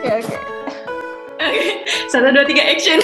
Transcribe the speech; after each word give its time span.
Oke 0.00 0.24
oke. 0.24 0.36
Satu 2.08 2.32
dua 2.32 2.48
tiga 2.48 2.64
action. 2.64 2.96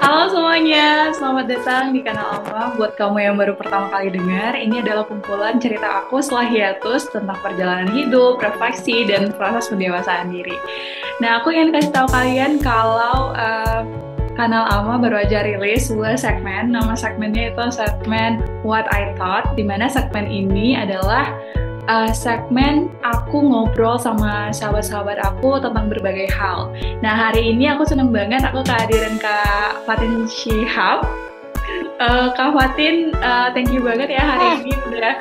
Halo 0.00 0.32
semuanya, 0.32 1.12
selamat 1.12 1.44
datang 1.52 1.92
di 1.92 2.00
kanal 2.00 2.40
Alma. 2.40 2.72
Buat 2.80 2.96
kamu 2.96 3.20
yang 3.20 3.36
baru 3.36 3.52
pertama 3.52 3.92
kali 3.92 4.08
dengar, 4.08 4.56
ini 4.56 4.80
adalah 4.80 5.04
kumpulan 5.04 5.60
cerita 5.60 6.00
aku 6.00 6.24
setelah 6.24 6.48
hiatus 6.48 7.12
tentang 7.12 7.36
perjalanan 7.44 7.92
hidup, 7.92 8.40
refleksi, 8.40 9.04
dan 9.04 9.36
proses 9.36 9.68
pendewasaan 9.68 10.32
diri. 10.32 10.56
Nah, 11.20 11.44
aku 11.44 11.52
ingin 11.52 11.76
kasih 11.76 11.92
tahu 11.92 12.08
kalian 12.08 12.56
kalau 12.64 13.36
uh, 13.36 13.84
kanal 14.40 14.64
Alma 14.72 14.96
baru 14.96 15.28
aja 15.28 15.44
rilis 15.44 15.92
sebuah 15.92 16.16
segmen, 16.16 16.72
nama 16.72 16.96
segmennya 16.96 17.52
itu 17.52 17.68
segmen 17.68 18.40
What 18.64 18.88
I 18.88 19.12
Thought, 19.20 19.60
di 19.60 19.64
mana 19.68 19.92
segmen 19.92 20.24
ini 20.24 20.72
adalah 20.72 21.36
uh, 21.88 22.10
segmen 22.12 22.88
aku 23.04 23.40
ngobrol 23.40 24.00
sama 24.00 24.48
sahabat-sahabat 24.50 25.20
aku 25.20 25.60
tentang 25.60 25.88
berbagai 25.88 26.28
hal. 26.32 26.72
Nah 27.04 27.14
hari 27.28 27.52
ini 27.52 27.68
aku 27.72 27.84
seneng 27.84 28.12
banget 28.12 28.44
aku 28.44 28.64
kehadiran 28.64 29.20
Kak 29.20 29.84
Fatin 29.84 30.24
Shihab. 30.28 31.04
Uh, 31.96 32.28
Kak 32.36 32.52
Fatin, 32.52 33.16
uh, 33.24 33.48
thank 33.56 33.72
you 33.72 33.80
banget 33.80 34.12
ya 34.12 34.22
hari 34.22 34.44
ah. 34.44 34.56
ini 34.60 34.72
udah 34.92 35.14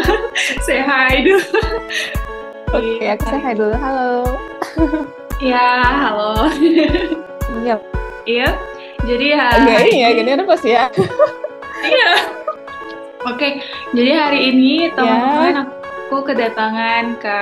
say 0.66 0.80
hi 0.80 1.20
dulu. 1.20 1.44
Oke, 2.72 2.96
okay, 2.96 3.08
aku 3.12 3.24
say 3.28 3.40
hi 3.40 3.52
dulu. 3.52 3.76
Halo. 3.76 4.24
ya, 5.44 5.68
halo. 6.08 6.48
Iya. 7.60 7.76
Iya. 8.24 8.48
Jadi 9.02 9.26
hari 9.34 9.60
Agak 9.66 9.82
ini 9.90 9.98
ya, 9.98 10.08
gini 10.14 10.30
ada 10.32 10.44
pas 10.46 10.62
ya. 10.64 10.88
Iya. 11.82 12.10
Oke, 13.22 13.36
okay, 13.38 13.52
jadi 13.92 14.12
hari 14.18 14.40
ini 14.50 14.88
teman-teman 14.94 15.52
yeah 15.52 15.66
aku 15.66 15.81
kedatangan 16.20 17.16
ke 17.16 17.38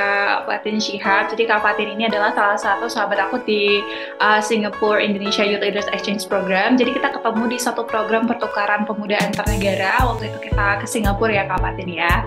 Fatin 0.47 0.79
Shihab. 0.79 1.35
Jadi 1.35 1.51
Kak 1.51 1.67
Fatin 1.67 1.91
ini 1.99 2.07
adalah 2.07 2.31
salah 2.31 2.55
satu 2.55 2.87
sahabat 2.87 3.19
aku 3.27 3.43
di 3.43 3.83
uh, 4.23 4.39
Singapore 4.39 5.03
Indonesia 5.03 5.43
Youth 5.43 5.67
Leaders 5.67 5.91
Exchange 5.91 6.31
Program. 6.31 6.79
Jadi 6.79 6.95
kita 6.95 7.11
ketemu 7.11 7.51
di 7.51 7.59
satu 7.59 7.83
program 7.83 8.31
pertukaran 8.31 8.87
pemuda 8.87 9.19
antar 9.19 9.51
negara. 9.51 10.07
Waktu 10.07 10.31
itu 10.31 10.39
kita 10.47 10.79
ke 10.79 10.87
Singapura 10.87 11.35
ya 11.35 11.45
Kak 11.51 11.59
Fatin 11.59 11.91
ya. 11.91 12.23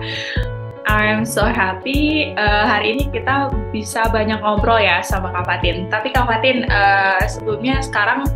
I'm 0.84 1.24
so 1.24 1.48
happy 1.48 2.36
uh, 2.36 2.68
hari 2.68 2.92
ini 2.92 3.08
kita 3.08 3.48
bisa 3.72 4.04
banyak 4.12 4.44
ngobrol 4.44 4.76
ya 4.76 5.00
sama 5.00 5.32
Kak 5.32 5.48
Fatin. 5.48 5.88
Tapi 5.88 6.12
Kak 6.12 6.28
Fatin 6.28 6.68
uh, 6.68 7.24
sebelumnya 7.24 7.80
sekarang 7.80 8.28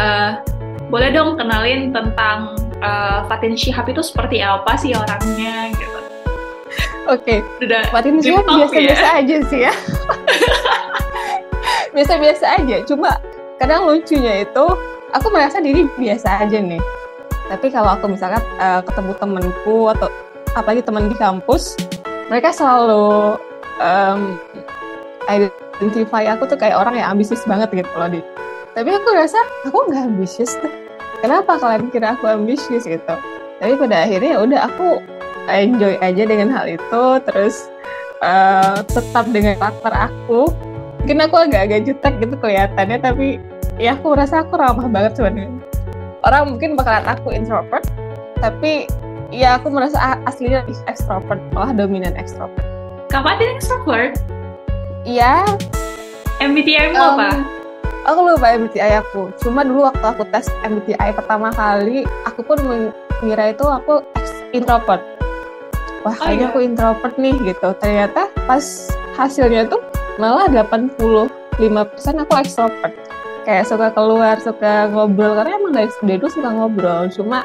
uh, 0.00 0.40
boleh 0.88 1.12
dong 1.12 1.36
kenalin 1.36 1.92
tentang 1.92 2.56
uh, 2.80 3.22
Fatin 3.28 3.54
Shihab 3.54 3.86
itu 3.92 4.02
seperti 4.02 4.40
apa 4.40 4.74
sih 4.80 4.96
orangnya 4.96 5.70
gitu. 5.76 5.89
Oke, 7.08 7.40
okay. 7.40 7.88
Martin 7.94 8.20
sih 8.20 8.36
biasa-biasa 8.36 9.06
ya? 9.08 9.18
aja 9.24 9.36
sih 9.48 9.60
ya. 9.64 9.72
Biasa-biasa 11.96 12.44
aja, 12.60 12.76
cuma 12.84 13.16
kadang 13.56 13.88
lucunya 13.88 14.44
itu 14.44 14.66
aku 15.10 15.26
merasa 15.32 15.58
diri 15.58 15.88
biasa 15.96 16.44
aja 16.44 16.58
nih. 16.60 16.80
Tapi 17.50 17.66
kalau 17.72 17.98
aku 17.98 18.06
misalkan 18.06 18.38
uh, 18.62 18.78
ketemu 18.84 19.12
temenku 19.18 19.90
atau 19.90 20.06
apalagi 20.54 20.86
teman 20.86 21.10
di 21.10 21.16
kampus, 21.18 21.74
mereka 22.30 22.54
selalu 22.54 23.34
um, 23.82 24.38
identify 25.26 26.22
aku 26.30 26.46
tuh 26.46 26.58
kayak 26.60 26.78
orang 26.78 26.94
yang 27.00 27.10
ambisius 27.16 27.42
banget 27.48 27.72
gitu 27.74 27.90
loh 27.98 28.06
di. 28.06 28.22
Tapi 28.76 28.86
aku 28.94 29.08
rasa 29.16 29.40
aku 29.66 29.90
nggak 29.90 30.14
ambisius 30.14 30.54
tuh. 30.62 30.70
Kenapa 31.20 31.58
kalian 31.58 31.90
kira 31.90 32.14
aku 32.14 32.30
ambisius 32.30 32.86
gitu? 32.86 33.14
Tapi 33.60 33.72
pada 33.76 34.06
akhirnya 34.06 34.38
ya 34.38 34.38
udah 34.40 34.60
aku 34.70 35.02
enjoy 35.52 35.98
aja 35.98 36.22
dengan 36.24 36.48
hal 36.54 36.66
itu 36.70 37.02
terus 37.26 37.68
uh, 38.22 38.80
tetap 38.86 39.26
dengan 39.30 39.58
karakter 39.58 39.92
aku. 40.10 40.50
Mungkin 41.00 41.18
aku 41.24 41.36
agak-agak 41.48 41.80
jutek 41.88 42.14
gitu 42.20 42.34
kelihatannya 42.36 42.98
tapi 43.00 43.40
ya 43.80 43.96
aku 43.96 44.12
rasa 44.14 44.44
aku 44.44 44.56
ramah 44.56 44.86
banget 44.86 45.16
sebenarnya. 45.16 45.50
Orang 46.22 46.56
mungkin 46.56 46.76
bakal 46.76 47.00
lihat 47.00 47.08
aku 47.18 47.32
introvert 47.32 47.84
tapi 48.40 48.88
ya 49.30 49.56
aku 49.56 49.70
merasa 49.70 50.18
aslinya 50.26 50.66
extrovert 50.90 51.38
malah 51.54 51.70
dominan 51.70 52.12
extrovert 52.18 52.66
kapan 53.10 53.38
dia 53.38 53.50
extrovert 53.54 54.12
iya. 55.06 55.46
MBTI 56.40 56.96
um, 56.96 57.20
apa? 57.20 57.44
aku 58.08 58.18
lupa 58.32 58.56
MBTI 58.56 59.04
aku. 59.04 59.28
Cuma 59.44 59.60
dulu 59.60 59.84
waktu 59.84 60.00
aku 60.00 60.24
tes 60.32 60.48
MBTI 60.64 61.12
pertama 61.12 61.52
kali 61.52 62.08
aku 62.24 62.40
pun 62.40 62.56
mengira 62.64 63.52
itu 63.52 63.60
aku 63.60 64.00
introvert 64.56 65.04
wah 66.02 66.12
oh, 66.12 66.16
kayaknya 66.16 66.46
iya. 66.46 66.50
aku 66.52 66.58
introvert 66.64 67.14
nih 67.20 67.34
gitu. 67.44 67.68
Ternyata 67.80 68.30
pas 68.48 68.64
hasilnya 69.16 69.68
tuh 69.68 69.80
malah 70.16 70.48
85% 70.48 71.28
aku 72.24 72.32
extrovert 72.36 72.94
kayak 73.44 73.64
suka 73.64 73.88
keluar 73.96 74.36
suka 74.38 74.92
ngobrol 74.92 75.32
karena 75.32 75.56
emang 75.56 75.72
dari 75.72 76.18
dulu 76.18 76.28
suka 76.30 76.48
ngobrol. 76.52 77.08
Cuma 77.12 77.44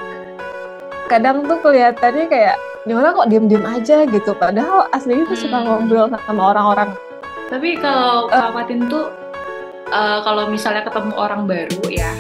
kadang 1.07 1.45
tuh 1.45 1.59
kelihatannya 1.61 2.25
kayak 2.27 2.55
orang 2.85 3.17
kok 3.17 3.29
diem-diem 3.29 3.65
aja? 3.65 3.97
gitu. 4.05 4.31
Padahal 4.38 4.85
aslinya 4.94 5.25
tuh 5.25 5.39
suka 5.39 5.57
hmm. 5.57 5.65
ngobrol 5.65 6.07
sama 6.11 6.44
orang-orang. 6.53 6.89
Tapi 7.45 7.77
kalau 7.77 8.25
uh, 8.33 8.49
Kak 8.49 8.69
tuh 8.89 9.13
uh, 9.94 10.19
kalau 10.25 10.49
misalnya 10.49 10.81
ketemu 10.81 11.13
orang 11.13 11.45
baru 11.45 11.83
ya 11.94 12.11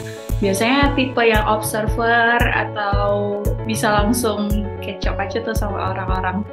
biasanya 0.43 0.91
tipe 0.93 1.23
yang 1.23 1.41
observer 1.47 2.37
atau 2.43 3.39
bisa 3.65 3.89
langsung 3.91 4.47
kecok 4.79 5.17
aja 5.17 5.37
tuh 5.41 5.57
sama 5.57 5.91
orang-orang. 5.93 6.45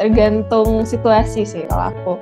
Tergantung 0.00 0.82
situasi 0.82 1.44
sih 1.44 1.62
kalau 1.68 1.92
aku. 1.92 2.14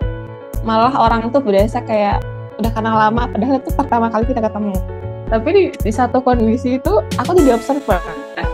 Malah 0.66 0.94
orang 0.94 1.30
tuh 1.30 1.40
biasa 1.40 1.82
kayak 1.86 2.22
udah 2.60 2.70
kenal 2.74 2.94
lama 2.94 3.26
padahal 3.30 3.58
itu 3.58 3.70
pertama 3.72 4.06
kali 4.10 4.28
kita 4.28 4.42
ketemu. 4.44 4.76
Tapi 5.32 5.48
di, 5.56 5.64
di 5.72 5.92
satu 5.94 6.20
kondisi 6.20 6.76
itu 6.76 6.92
aku 7.16 7.32
jadi 7.40 7.56
observer. 7.56 8.02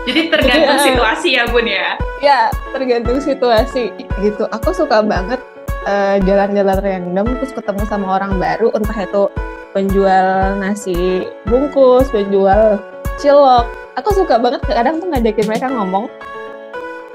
Jadi 0.06 0.30
tergantung 0.30 0.78
jadi, 0.78 0.80
eh, 0.80 0.86
situasi 0.94 1.28
ya 1.36 1.44
bun 1.50 1.66
ya? 1.66 1.98
ya 2.22 2.40
tergantung 2.70 3.18
situasi. 3.18 3.90
Gitu. 4.22 4.44
Aku 4.54 4.70
suka 4.70 5.02
banget 5.02 5.42
uh, 5.84 6.16
jalan-jalan 6.22 6.78
random 6.78 7.26
terus 7.42 7.52
ketemu 7.52 7.82
sama 7.90 8.22
orang 8.22 8.38
baru 8.38 8.70
entah 8.78 8.98
itu 9.02 9.26
penjual 9.74 10.56
nasi 10.62 11.26
bungkus, 11.44 12.08
penjual 12.14 12.78
cilok. 13.18 13.66
Aku 13.98 14.14
suka 14.14 14.38
banget 14.38 14.62
kadang 14.62 15.02
tuh 15.02 15.10
ngajakin 15.10 15.46
mereka 15.50 15.66
ngomong 15.74 16.06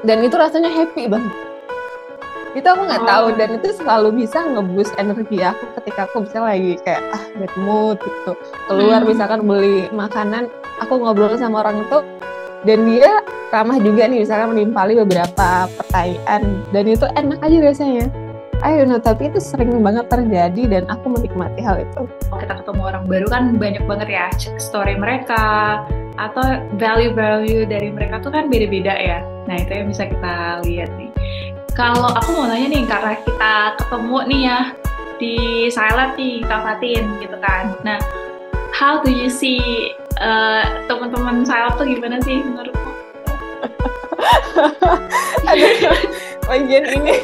dan 0.03 0.19
itu 0.19 0.35
rasanya 0.35 0.67
happy 0.67 1.07
banget. 1.07 1.31
Itu 2.59 2.67
aku 2.67 2.83
nggak 2.91 3.03
oh. 3.03 3.07
tahu 3.07 3.25
dan 3.39 3.49
itu 3.55 3.67
selalu 3.71 4.09
bisa 4.27 4.44
ngeboost 4.44 4.91
energi 4.99 5.39
aku 5.39 5.63
ketika 5.79 6.11
aku 6.11 6.27
bisa 6.27 6.44
lagi 6.44 6.75
kayak 6.83 6.99
ah 7.16 7.23
bad 7.39 7.53
mood 7.63 7.97
gitu. 8.03 8.35
Keluar 8.67 8.99
hmm. 8.99 9.09
misalkan 9.16 9.47
beli 9.47 9.88
makanan, 9.95 10.51
aku 10.83 10.99
ngobrol 10.99 11.31
sama 11.39 11.63
orang 11.63 11.88
itu 11.88 12.03
dan 12.67 12.79
dia 12.83 13.23
ramah 13.55 13.79
juga 13.79 14.03
nih 14.11 14.27
misalkan 14.27 14.51
menimpali 14.51 15.00
beberapa 15.00 15.71
pertanyaan 15.79 16.67
dan 16.75 16.83
itu 16.83 17.07
enak 17.15 17.39
aja 17.39 17.57
rasanya 17.63 18.05
I 18.63 18.79
don't 18.79 18.91
know, 18.91 19.00
tapi 19.00 19.27
itu 19.27 19.44
sering 19.44 19.75
banget 19.83 20.07
terjadi 20.07 20.63
dan 20.67 20.83
aku 20.88 21.11
menikmati 21.11 21.59
hal 21.63 21.83
itu. 21.83 22.07
Kita 22.31 22.63
ketemu 22.63 22.81
orang 22.91 23.03
baru 23.07 23.27
kan 23.27 23.44
banyak 23.59 23.83
banget 23.88 24.07
ya 24.07 24.25
cek 24.35 24.55
story 24.55 24.95
mereka 24.95 25.79
atau 26.18 26.44
value-value 26.78 27.66
dari 27.66 27.90
mereka 27.90 28.22
tuh 28.22 28.31
kan 28.34 28.47
beda-beda 28.47 28.94
ya. 28.94 29.19
Nah 29.50 29.56
itu 29.59 29.72
yang 29.74 29.88
bisa 29.90 30.07
kita 30.07 30.62
lihat 30.66 30.90
nih. 30.97 31.09
Kalau 31.74 32.13
aku 32.13 32.38
mau 32.38 32.46
nanya 32.46 32.69
nih, 32.69 32.84
karena 32.85 33.13
kita 33.25 33.53
ketemu 33.81 34.18
nih 34.29 34.41
ya 34.46 34.59
di 35.18 35.35
silent 35.74 36.13
Kak 36.46 36.62
Fatin 36.62 37.03
gitu 37.18 37.38
kan. 37.41 37.74
Nah, 37.81 37.97
how 38.78 39.01
do 39.01 39.09
you 39.09 39.25
see 39.25 39.90
uh, 40.22 40.85
teman-teman 40.85 41.41
silent 41.41 41.74
tuh 41.81 41.90
gimana 41.90 42.22
sih 42.22 42.45
menurutmu? 42.45 42.91
Aduh, 45.50 45.97
bagian 46.45 46.85
ini 46.94 47.18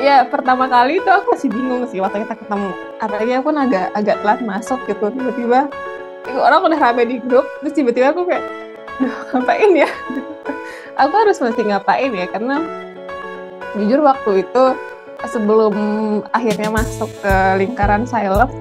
ya 0.00 0.24
pertama 0.24 0.64
kali 0.64 0.96
itu 0.96 1.10
aku 1.12 1.36
masih 1.36 1.48
bingung 1.52 1.84
sih 1.84 2.00
waktu 2.00 2.24
kita 2.24 2.34
ketemu 2.40 2.72
apalagi 3.04 3.32
aku 3.36 3.44
pun 3.52 3.56
agak 3.60 3.86
agak 3.92 4.16
telat 4.24 4.40
masuk 4.40 4.80
gitu 4.88 5.12
tiba-tiba 5.12 5.68
orang 6.28 6.60
udah 6.68 6.78
rame 6.78 7.02
di 7.08 7.16
grup 7.22 7.46
terus 7.60 7.74
tiba-tiba 7.74 8.12
aku 8.12 8.28
kayak 8.28 8.44
Duh, 9.00 9.16
ngapain 9.32 9.72
ya? 9.72 9.88
Aku 11.00 11.14
harus 11.16 11.40
mesti 11.40 11.64
ngapain 11.64 12.12
ya 12.12 12.28
karena 12.28 12.60
jujur 13.72 14.04
waktu 14.04 14.44
itu 14.44 14.64
sebelum 15.24 15.74
akhirnya 16.36 16.68
masuk 16.68 17.08
ke 17.24 17.34
lingkaran 17.56 18.04
silent 18.04 18.52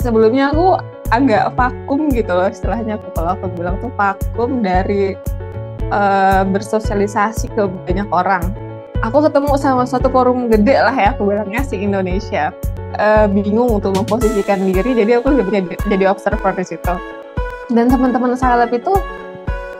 sebelumnya 0.00 0.48
aku 0.48 0.80
agak 1.12 1.52
vakum 1.58 2.08
gitu 2.08 2.32
loh 2.32 2.48
istilahnya. 2.48 2.96
Aku 2.96 3.12
kalau 3.12 3.36
aku 3.36 3.52
bilang 3.52 3.76
tuh 3.84 3.92
vakum 3.98 4.64
dari 4.64 5.18
uh, 5.92 6.42
bersosialisasi 6.48 7.52
ke 7.52 7.62
banyak 7.84 8.08
orang. 8.08 8.48
Aku 9.04 9.20
ketemu 9.20 9.56
sama 9.60 9.84
suatu 9.84 10.08
forum 10.08 10.48
gede 10.48 10.76
lah 10.76 10.92
ya 10.92 11.16
aku 11.16 11.28
bilangnya 11.28 11.64
si 11.64 11.80
Indonesia 11.80 12.52
uh, 12.96 13.26
bingung 13.30 13.78
untuk 13.78 13.94
memposisikan 13.94 14.64
diri 14.64 14.96
jadi 14.96 15.20
aku 15.20 15.36
jadi, 15.36 15.76
jadi 15.86 16.04
observer 16.10 16.52
di 16.56 16.64
situ. 16.64 16.94
Dan 17.70 17.86
teman-teman 17.86 18.34
salep 18.34 18.74
itu 18.74 18.90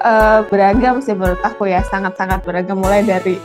uh, 0.04 0.46
beragam 0.46 1.02
sih 1.02 1.16
menurut 1.16 1.40
aku 1.42 1.66
ya 1.66 1.82
sangat-sangat 1.86 2.44
beragam 2.46 2.78
mulai 2.78 3.02
dari 3.02 3.40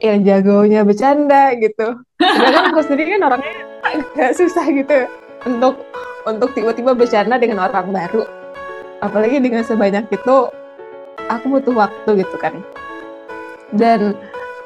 yang 0.00 0.24
jagonya 0.24 0.84
bercanda 0.84 1.56
gitu. 1.56 1.96
Sedangkan 2.20 2.72
aku 2.72 2.80
sendiri 2.84 3.16
kan 3.16 3.32
orangnya 3.32 3.52
agak 3.84 4.30
susah 4.36 4.64
gitu 4.68 5.08
untuk 5.48 5.80
untuk 6.28 6.52
tiba-tiba 6.52 6.92
bercanda 6.92 7.40
dengan 7.40 7.68
orang 7.68 7.92
baru. 7.92 8.24
Apalagi 9.00 9.40
dengan 9.40 9.64
sebanyak 9.64 10.08
itu 10.08 10.36
aku 11.28 11.44
butuh 11.48 11.74
waktu 11.76 12.24
gitu 12.24 12.36
kan. 12.40 12.60
Dan 13.72 14.16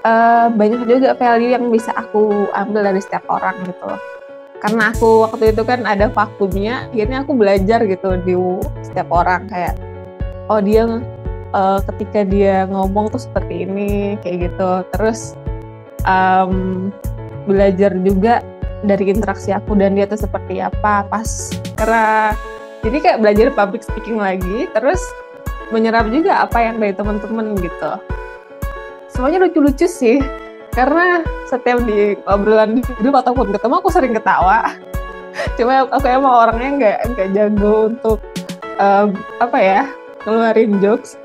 uh, 0.04 0.48
banyak 0.52 0.86
juga 0.86 1.14
value 1.16 1.52
yang 1.54 1.68
bisa 1.68 1.90
aku 1.96 2.48
ambil 2.52 2.86
dari 2.86 3.00
setiap 3.02 3.24
orang 3.28 3.56
gitu. 3.64 3.84
Loh 3.86 4.00
karena 4.60 4.92
aku 4.92 5.24
waktu 5.24 5.56
itu 5.56 5.62
kan 5.64 5.88
ada 5.88 6.12
vakumnya 6.12 6.84
akhirnya 6.92 7.24
aku 7.24 7.32
belajar 7.32 7.80
gitu 7.88 8.20
di 8.20 8.36
setiap 8.84 9.08
orang 9.08 9.48
kayak 9.48 9.72
oh 10.52 10.60
dia 10.60 11.00
uh, 11.56 11.80
ketika 11.88 12.28
dia 12.28 12.68
ngomong 12.68 13.08
tuh 13.08 13.24
seperti 13.24 13.64
ini 13.64 14.20
kayak 14.20 14.52
gitu. 14.52 14.84
Terus 14.92 15.34
um, 16.04 16.92
belajar 17.48 17.96
juga 18.04 18.44
dari 18.84 19.12
interaksi 19.12 19.52
aku 19.52 19.76
dan 19.76 19.96
dia 19.96 20.08
tuh 20.08 20.20
seperti 20.20 20.60
apa 20.60 21.04
pas 21.08 21.52
karena 21.76 22.32
jadi 22.80 22.96
kayak 23.00 23.18
belajar 23.20 23.46
public 23.52 23.84
speaking 23.84 24.16
lagi 24.16 24.68
terus 24.72 25.00
menyerap 25.68 26.08
juga 26.08 26.44
apa 26.48 26.64
yang 26.64 26.80
dari 26.80 26.96
teman-teman 26.96 27.56
gitu 27.60 27.92
semuanya 29.10 29.46
lucu-lucu 29.46 29.86
sih 29.86 30.18
karena 30.70 31.26
setiap 31.50 31.82
di 31.82 32.14
obrolan 32.30 32.78
di 32.78 33.08
ataupun 33.10 33.50
ketemu 33.50 33.74
aku 33.82 33.90
sering 33.90 34.14
ketawa 34.14 34.70
cuma 35.58 35.86
aku 35.90 36.06
emang 36.06 36.34
orangnya 36.46 36.70
nggak 36.78 36.98
nggak 37.14 37.28
jago 37.34 37.74
untuk 37.90 38.18
um, 38.78 39.14
apa 39.42 39.58
ya 39.58 39.82
ngeluarin 40.26 40.78
jokes 40.78 41.18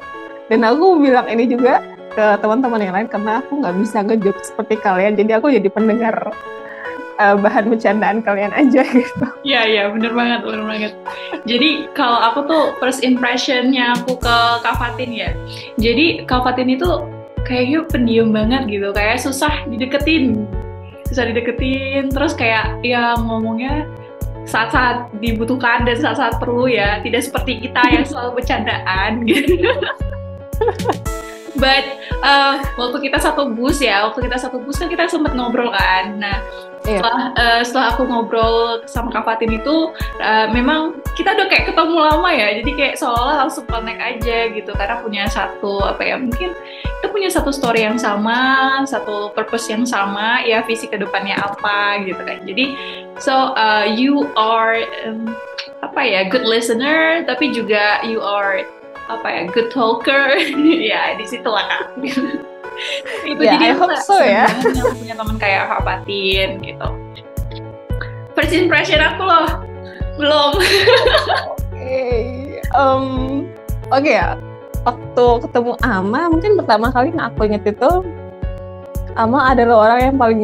dan 0.49 0.65
aku 0.65 0.97
bilang 1.01 1.25
ini 1.29 1.45
juga 1.49 1.81
ke 2.15 2.25
teman-teman 2.39 2.79
yang 2.79 2.95
lain 2.95 3.09
karena 3.11 3.43
aku 3.43 3.59
nggak 3.59 3.75
bisa 3.81 3.97
ngejok 4.01 4.37
seperti 4.41 4.75
kalian 4.79 5.13
jadi 5.19 5.37
aku 5.37 5.51
jadi 5.51 5.67
pendengar 5.67 6.31
uh, 7.19 7.35
bahan 7.39 7.71
bercandaan 7.71 8.19
kalian 8.23 8.51
aja 8.55 8.81
gitu. 8.95 9.25
Iya 9.43 9.61
iya 9.67 9.83
bener 9.91 10.11
banget 10.15 10.39
bener 10.43 10.63
banget. 10.63 10.93
Jadi 11.47 11.91
kalau 11.95 12.19
aku 12.19 12.39
tuh 12.47 12.63
first 12.79 13.03
impressionnya 13.03 13.95
aku 13.99 14.19
ke 14.19 14.37
Kak 14.63 14.75
Fatin 14.79 15.11
ya. 15.11 15.31
Jadi 15.79 16.23
Kak 16.27 16.43
Fatin 16.43 16.71
itu 16.71 16.87
kayaknya 17.45 17.85
pendiam 17.87 18.33
banget 18.33 18.67
gitu. 18.67 18.89
Kayak 18.91 19.21
susah 19.21 19.63
dideketin. 19.69 20.49
Susah 21.07 21.29
dideketin. 21.29 22.09
Terus 22.11 22.33
kayak 22.33 22.81
ya 22.81 23.15
ngomongnya 23.15 23.85
saat-saat 24.45 25.13
dibutuhkan 25.21 25.85
dan 25.85 25.97
saat-saat 26.01 26.41
perlu 26.41 26.67
ya. 26.67 26.99
Tidak 27.05 27.21
seperti 27.21 27.69
kita 27.69 27.81
yang 27.93 28.05
selalu 28.09 28.41
bercandaan 28.41 29.23
gitu. 29.23 29.61
But 31.55 31.85
uh, 32.19 32.59
waktu 32.75 33.07
kita 33.07 33.21
satu 33.21 33.53
bus 33.53 33.79
ya. 33.79 34.09
Waktu 34.09 34.27
kita 34.27 34.37
satu 34.41 34.59
bus 34.59 34.75
kan 34.75 34.91
kita 34.91 35.07
sempat 35.07 35.37
ngobrol 35.37 35.71
kan. 35.71 36.19
Nah 36.19 36.41
yeah. 36.85 37.01
setelah 37.01 37.19
uh, 37.35 37.61
setelah 37.65 37.87
aku 37.93 38.03
ngobrol 38.07 38.85
sama 38.85 39.09
Kak 39.11 39.25
Fatin 39.25 39.51
itu 39.57 39.91
uh, 40.21 40.47
memang 40.53 41.01
kita 41.17 41.33
udah 41.35 41.47
kayak 41.49 41.73
ketemu 41.73 41.97
lama 41.99 42.29
ya 42.31 42.47
jadi 42.61 42.71
kayak 42.77 42.95
seolah 43.01 43.45
langsung 43.45 43.65
connect 43.67 44.01
aja 44.01 44.37
gitu. 44.53 44.71
Karena 44.73 45.01
punya 45.01 45.23
satu 45.27 45.83
apa 45.83 46.01
ya 46.05 46.15
mungkin 46.21 46.53
kita 47.01 47.07
punya 47.11 47.29
satu 47.29 47.49
story 47.49 47.83
yang 47.85 47.97
sama 47.97 48.81
satu 48.85 49.33
purpose 49.33 49.67
yang 49.67 49.83
sama 49.83 50.41
ya 50.45 50.61
visi 50.63 50.85
ke 50.85 50.95
depannya 50.95 51.35
apa 51.41 52.05
gitu 52.05 52.21
kan. 52.21 52.41
Jadi 52.45 52.65
so 53.19 53.53
uh, 53.57 53.85
you 53.85 54.29
are 54.37 54.81
um, 55.03 55.33
apa 55.81 56.01
ya 56.01 56.21
good 56.29 56.45
listener 56.45 57.25
tapi 57.25 57.51
juga 57.51 58.01
you 58.05 58.21
are 58.21 58.63
apa 59.09 59.27
ya 59.27 59.41
good 59.49 59.69
talker. 59.69 60.33
Ya 60.85 61.17
di 61.17 61.25
situ 61.25 61.49
lah 61.49 61.65
kak 61.65 61.83
itu 63.23 63.41
yeah, 63.41 63.53
jadi 63.57 63.65
I 63.71 63.75
hope 63.75 63.95
so 64.03 64.17
ya. 64.19 64.45
punya 64.99 65.15
teman 65.15 65.37
kayak 65.39 65.71
Kak 65.71 65.81
Patin 65.83 66.59
gitu. 66.61 66.89
First 68.35 68.53
impression 68.53 68.99
aku 68.99 69.23
loh. 69.23 69.47
Belum. 70.19 70.53
Oke 71.75 71.91
okay. 71.91 72.25
um, 72.73 73.05
oke 73.93 74.01
okay 74.01 74.17
ya. 74.17 74.39
Waktu 74.85 75.25
ketemu 75.49 75.73
Ama 75.81 76.21
mungkin 76.29 76.51
pertama 76.57 76.87
kali 76.93 77.13
yang 77.13 77.29
aku 77.29 77.45
inget 77.45 77.63
itu 77.65 77.91
Ama 79.15 79.55
adalah 79.55 79.87
orang 79.87 79.99
yang 80.11 80.15
paling 80.19 80.43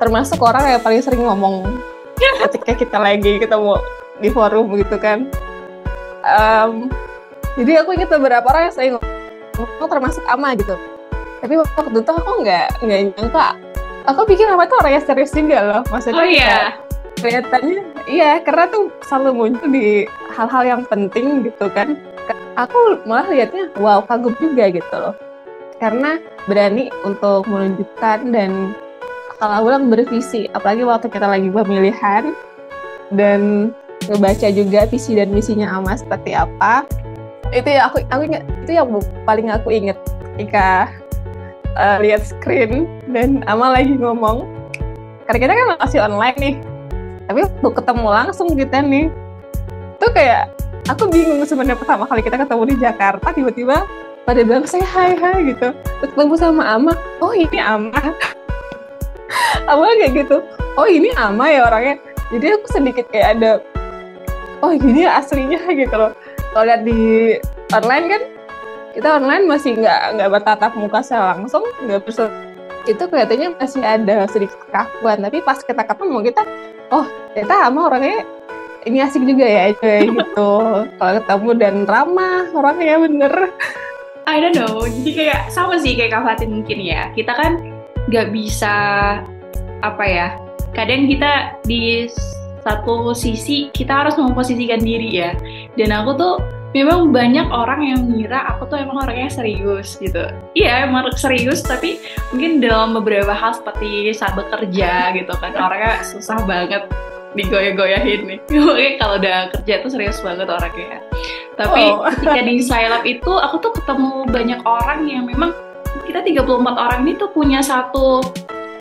termasuk 0.00 0.38
orang 0.40 0.64
yang 0.64 0.82
paling 0.82 1.00
sering 1.04 1.26
ngomong 1.26 1.68
ketika 2.46 2.72
kita 2.76 2.96
lagi 3.02 3.36
ketemu 3.36 3.76
di 4.20 4.28
forum 4.32 4.72
gitu 4.78 4.96
kan. 4.96 5.28
Um, 6.26 6.90
jadi 7.58 7.84
aku 7.84 7.96
inget 7.96 8.10
beberapa 8.10 8.46
orang 8.46 8.68
yang 8.68 8.74
saya 8.74 8.88
ngomong 9.56 9.88
termasuk 9.88 10.22
Ama 10.28 10.54
gitu 10.58 10.95
tapi 11.40 11.54
waktu 11.60 12.00
itu 12.00 12.12
aku 12.12 12.32
nggak 12.42 12.66
nggak 12.82 13.00
nyangka. 13.16 13.48
Aku 14.06 14.22
pikir 14.22 14.46
apa 14.46 14.70
tuh 14.70 14.78
orangnya 14.78 15.02
serius 15.02 15.34
juga 15.34 15.58
loh. 15.66 15.82
Maksudnya 15.90 16.22
oh 16.22 16.26
iya? 16.26 16.56
kelihatannya 17.16 17.80
iya 18.06 18.38
karena 18.44 18.68
tuh 18.68 18.92
selalu 19.08 19.30
muncul 19.34 19.68
di 19.72 20.04
hal-hal 20.36 20.62
yang 20.62 20.82
penting 20.86 21.42
gitu 21.42 21.66
kan. 21.72 21.98
Aku 22.56 23.02
malah 23.04 23.28
lihatnya 23.28 23.68
wow 23.76 24.00
kagum 24.04 24.32
juga 24.38 24.70
gitu 24.70 24.94
loh. 24.94 25.14
Karena 25.76 26.16
berani 26.48 26.88
untuk 27.04 27.44
menunjukkan 27.50 28.32
dan 28.32 28.72
kalau 29.36 29.68
ulang 29.68 29.92
bervisi 29.92 30.48
apalagi 30.56 30.86
waktu 30.86 31.12
kita 31.12 31.28
lagi 31.28 31.52
pemilihan 31.52 32.32
dan 33.12 33.70
ngebaca 34.08 34.48
juga 34.54 34.88
visi 34.88 35.12
dan 35.18 35.34
misinya 35.34 35.76
Ama 35.76 35.98
seperti 35.98 36.32
apa. 36.32 36.86
Itu 37.52 37.68
ya 37.68 37.90
aku 37.90 38.02
aku 38.08 38.22
ingat 38.26 38.42
itu 38.64 38.72
yang 38.74 38.88
paling 39.28 39.48
aku 39.52 39.68
inget 39.70 39.98
ketika 40.34 40.90
uh, 41.76 42.00
lihat 42.00 42.24
screen 42.24 42.88
dan 43.12 43.44
Ama 43.46 43.76
lagi 43.76 43.94
ngomong 43.94 44.48
karena 45.28 45.38
kita 45.38 45.52
kan 45.52 45.66
masih 45.78 46.00
online 46.02 46.38
nih 46.38 46.54
tapi 47.26 47.42
waktu 47.42 47.68
ketemu 47.82 48.06
langsung 48.06 48.48
kita 48.54 48.78
nih. 48.86 49.06
Tuh 49.98 50.10
kayak 50.14 50.54
aku 50.86 51.10
bingung 51.10 51.42
sebenarnya 51.42 51.78
pertama 51.78 52.06
kali 52.06 52.22
kita 52.22 52.38
ketemu 52.38 52.62
di 52.70 52.76
Jakarta 52.78 53.26
tiba-tiba 53.34 53.76
pada 54.26 54.40
bilang 54.42 54.66
saya 54.66 54.86
hai 54.86 55.18
hai 55.18 55.54
gitu. 55.54 55.74
Terus 55.74 56.10
ketemu 56.14 56.34
sama 56.38 56.62
Ama 56.78 56.94
oh 57.22 57.34
ini 57.34 57.58
Ama. 57.58 57.90
Ama 59.70 59.84
kayak 59.98 60.12
gitu 60.22 60.38
oh 60.78 60.86
ini 60.86 61.10
Ama 61.18 61.44
ya 61.50 61.60
orangnya. 61.66 61.96
Jadi 62.30 62.46
aku 62.58 62.66
sedikit 62.70 63.06
kayak 63.10 63.38
ada 63.38 63.50
oh 64.62 64.70
gini 64.74 65.06
ya 65.06 65.18
aslinya 65.18 65.58
gitu 65.82 65.94
loh. 65.94 66.14
Kalau 66.54 66.64
lihat 66.64 66.86
di 66.86 67.36
online 67.74 68.06
kan 68.06 68.22
kita 68.96 69.20
online 69.20 69.44
masih 69.44 69.76
nggak 69.76 70.00
nggak 70.16 70.30
bertatap 70.32 70.72
muka 70.72 71.04
secara 71.04 71.36
langsung 71.36 71.60
nggak 71.84 72.00
bisa. 72.08 72.32
Itu 72.88 73.04
kelihatannya 73.12 73.60
masih 73.60 73.82
ada 73.84 74.24
sedikit 74.32 74.56
kekakuan 74.64 75.20
tapi 75.20 75.44
pas 75.44 75.60
kita 75.60 75.84
ketemu 75.84 76.32
kita 76.32 76.42
oh 76.96 77.04
kita 77.36 77.52
sama 77.52 77.92
orangnya 77.92 78.24
ini 78.88 79.04
asik 79.04 79.20
juga 79.28 79.44
ya 79.44 79.76
kayak 79.76 80.00
gitu. 80.16 80.50
Kalau 80.96 81.12
ketemu 81.20 81.50
dan 81.60 81.76
ramah 81.84 82.48
orangnya 82.56 82.96
bener. 83.04 83.34
I 84.24 84.40
don't 84.40 84.56
know. 84.56 84.88
Jadi 84.88 85.10
kayak 85.12 85.52
sama 85.52 85.76
sih 85.76 85.92
kayak 85.92 86.16
Kak 86.16 86.24
Fatin 86.24 86.56
mungkin 86.56 86.80
ya. 86.80 87.12
Kita 87.12 87.36
kan 87.36 87.60
nggak 88.08 88.32
bisa 88.32 88.74
apa 89.84 90.04
ya 90.08 90.32
kadang 90.72 91.04
kita 91.04 91.60
di 91.68 92.08
satu 92.64 93.12
sisi 93.12 93.68
kita 93.76 94.08
harus 94.08 94.16
memposisikan 94.16 94.80
diri 94.80 95.20
ya. 95.20 95.36
Dan 95.76 95.92
aku 95.92 96.16
tuh 96.16 96.34
memang 96.76 97.08
banyak 97.08 97.48
orang 97.48 97.80
yang 97.88 98.00
mengira 98.04 98.52
aku 98.52 98.68
tuh 98.68 98.76
emang 98.76 99.00
orangnya 99.00 99.32
serius 99.32 99.96
gitu. 99.96 100.28
Iya 100.52 100.84
emang 100.84 101.08
serius 101.16 101.64
tapi 101.64 101.96
mungkin 102.28 102.60
dalam 102.60 102.92
beberapa 102.92 103.32
hal 103.32 103.56
seperti 103.56 104.12
saat 104.12 104.36
bekerja 104.36 105.16
gitu 105.16 105.32
kan 105.40 105.56
orangnya 105.56 106.04
susah 106.04 106.36
banget 106.44 106.84
digoyah-goyahin 107.32 108.20
nih. 108.28 108.38
Oke 108.68 109.00
kalau 109.00 109.16
udah 109.16 109.48
kerja 109.56 109.80
tuh 109.80 109.90
serius 109.96 110.20
banget 110.20 110.52
orangnya. 110.52 111.00
Tapi 111.56 111.82
oh. 111.96 112.04
ketika 112.20 112.40
di 112.44 112.60
Silab 112.60 113.08
itu 113.08 113.32
aku 113.32 113.56
tuh 113.64 113.72
ketemu 113.80 114.28
banyak 114.28 114.60
orang 114.68 115.08
yang 115.08 115.24
memang 115.24 115.56
kita 116.04 116.20
34 116.20 116.44
orang 116.76 116.98
ini 117.08 117.16
tuh 117.16 117.32
punya 117.32 117.64
satu 117.64 118.20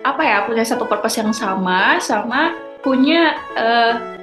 apa 0.03 0.21
ya 0.21 0.37
punya 0.45 0.61
satu 0.61 0.85
purpose 0.85 1.17
yang 1.17 1.33
sama 1.33 1.97
sama 1.97 2.53
punya 2.85 3.33
uh, 3.57 4.14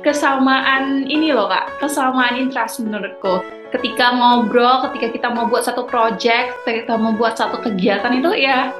kesamaan 0.00 1.04
ini 1.06 1.32
loh 1.32 1.48
kak, 1.48 1.80
kesamaan 1.80 2.36
interest 2.36 2.80
menurutku. 2.80 3.44
Ketika 3.70 4.16
ngobrol, 4.16 4.82
ketika 4.90 5.06
kita 5.14 5.28
mau 5.30 5.46
buat 5.46 5.62
satu 5.62 5.86
project, 5.86 6.58
ketika 6.66 6.98
mau 6.98 7.14
buat 7.14 7.38
satu 7.38 7.62
kegiatan 7.62 8.18
itu 8.18 8.34
ya 8.34 8.74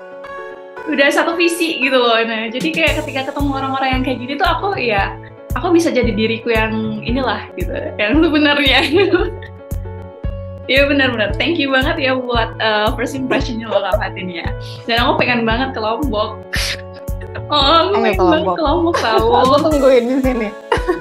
udah 0.91 1.09
satu 1.13 1.39
visi 1.39 1.79
gitu 1.79 1.95
loh. 1.95 2.19
Nah, 2.25 2.51
jadi 2.51 2.69
kayak 2.73 2.93
ketika 3.05 3.31
ketemu 3.31 3.51
orang-orang 3.55 4.01
yang 4.01 4.03
kayak 4.03 4.19
gini 4.19 4.35
tuh 4.35 4.49
aku 4.49 4.69
ya 4.81 5.15
aku 5.55 5.71
bisa 5.75 5.95
jadi 5.95 6.11
diriku 6.11 6.51
yang 6.51 7.05
inilah 7.05 7.47
gitu, 7.55 7.73
yang 8.01 8.19
sebenarnya. 8.19 8.81
Iya 10.71 10.87
benar-benar. 10.87 11.35
Thank 11.35 11.59
you 11.59 11.67
banget 11.75 11.99
ya 11.99 12.15
buat 12.15 12.55
uh, 12.63 12.95
first 12.95 13.19
impressionnya 13.19 13.67
lo 13.67 13.83
Kak 13.83 13.99
Fatin 13.99 14.31
ya. 14.31 14.47
Dan 14.87 15.03
aku 15.03 15.19
pengen 15.19 15.43
banget 15.43 15.75
ke 15.75 15.83
Lombok. 15.83 16.39
Oh, 17.51 17.91
aku 17.91 17.99
pengen 17.99 18.23
banget 18.23 18.55
ke 18.55 18.63
Lombok 18.63 18.97
tahu. 19.03 19.27
aku 19.43 19.55
tungguin 19.67 20.07
di 20.07 20.17
sini. 20.23 20.49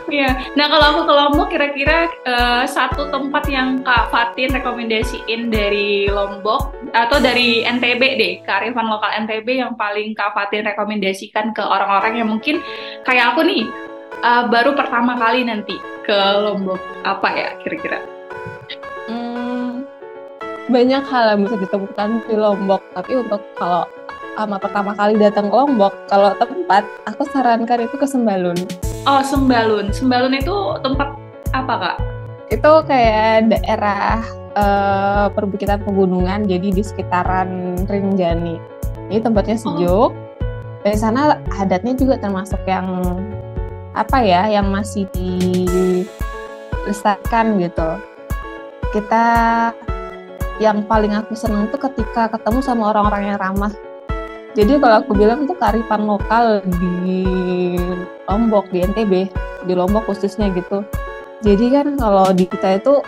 Iya. 0.10 0.54
Nah 0.58 0.66
kalau 0.68 0.86
aku 0.96 1.02
ke 1.06 1.14
Lombok 1.14 1.48
kira-kira 1.54 2.10
uh, 2.26 2.64
satu 2.66 3.14
tempat 3.14 3.46
yang 3.46 3.86
Kak 3.86 4.10
Fatin 4.10 4.54
rekomendasiin 4.58 5.54
dari 5.54 6.10
Lombok 6.10 6.74
atau 6.98 7.18
dari 7.22 7.62
NTB 7.62 8.02
deh, 8.18 8.34
kearifan 8.44 8.90
lokal 8.90 9.14
NTB 9.26 9.62
yang 9.62 9.74
paling 9.78 10.18
Kak 10.18 10.34
Fatin 10.34 10.66
rekomendasikan 10.66 11.54
ke 11.54 11.62
orang-orang 11.62 12.22
yang 12.22 12.30
mungkin 12.30 12.62
kayak 13.06 13.34
aku 13.34 13.46
nih 13.46 13.70
uh, 14.26 14.50
baru 14.50 14.74
pertama 14.74 15.16
kali 15.16 15.46
nanti 15.46 15.78
ke 16.04 16.18
Lombok 16.42 16.82
apa 17.06 17.28
ya 17.38 17.50
kira-kira? 17.62 18.02
Hmm, 19.06 19.86
banyak 20.70 21.04
hal 21.06 21.38
yang 21.38 21.42
bisa 21.46 21.56
ditemukan 21.58 22.10
di 22.26 22.36
Lombok, 22.38 22.82
tapi 22.94 23.18
untuk 23.18 23.42
kalau 23.58 23.86
sama 24.38 24.56
pertama 24.56 24.92
kali 24.96 25.20
datang 25.20 25.50
ke 25.50 25.56
Lombok, 25.56 25.94
kalau 26.10 26.34
tempat 26.38 26.86
aku 27.06 27.26
sarankan 27.30 27.86
itu 27.86 27.96
ke 27.98 28.08
Sembalun. 28.10 28.58
Oh, 29.10 29.26
Sembalun. 29.26 29.90
Sembalun 29.90 30.38
itu 30.38 30.54
tempat 30.86 31.18
apa, 31.50 31.74
Kak? 31.82 31.98
Itu 32.54 32.86
kayak 32.86 33.50
daerah 33.50 34.22
uh, 34.54 35.34
perbukitan 35.34 35.82
pegunungan, 35.82 36.46
jadi 36.46 36.70
di 36.70 36.86
sekitaran 36.86 37.74
Rinjani. 37.90 38.62
Ini 39.10 39.18
tempatnya 39.26 39.58
oh. 39.58 39.62
sejuk. 39.66 40.14
Oh. 40.14 40.22
Dari 40.86 40.94
sana 40.94 41.42
adatnya 41.58 41.98
juga 41.98 42.22
termasuk 42.22 42.62
yang 42.70 42.86
apa 43.98 44.22
ya, 44.22 44.46
yang 44.46 44.70
masih 44.70 45.10
dilestarikan 45.10 47.58
gitu. 47.58 47.98
Kita 48.94 49.26
yang 50.62 50.86
paling 50.86 51.18
aku 51.18 51.34
seneng 51.34 51.66
tuh 51.74 51.82
ketika 51.82 52.30
ketemu 52.30 52.62
sama 52.62 52.94
orang-orang 52.94 53.34
yang 53.34 53.42
ramah 53.42 53.74
jadi 54.58 54.82
kalau 54.82 55.06
aku 55.06 55.14
bilang 55.14 55.46
tuh 55.46 55.56
kearifan 55.56 56.10
lokal 56.10 56.66
di 56.82 57.30
Lombok, 58.30 58.70
di 58.70 58.86
NTB, 58.86 59.14
di 59.66 59.74
Lombok 59.74 60.06
khususnya 60.06 60.54
gitu. 60.54 60.86
Jadi 61.42 61.66
kan 61.74 61.98
kalau 61.98 62.30
di 62.30 62.46
kita 62.46 62.78
itu 62.78 63.02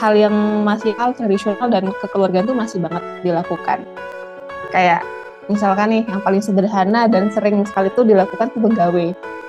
hal 0.00 0.12
yang 0.16 0.34
masih 0.64 0.96
hal 0.96 1.12
tradisional 1.12 1.68
dan 1.68 1.92
kekeluargaan 2.00 2.48
itu 2.48 2.56
masih 2.56 2.78
banget 2.80 3.04
dilakukan. 3.20 3.84
Kayak 4.72 5.04
misalkan 5.48 5.92
nih 5.92 6.02
yang 6.08 6.20
paling 6.20 6.44
sederhana 6.44 7.08
dan 7.08 7.32
sering 7.32 7.64
sekali 7.64 7.88
itu 7.88 8.04
dilakukan 8.04 8.48
ke 8.52 8.58
begawe. 8.60 9.06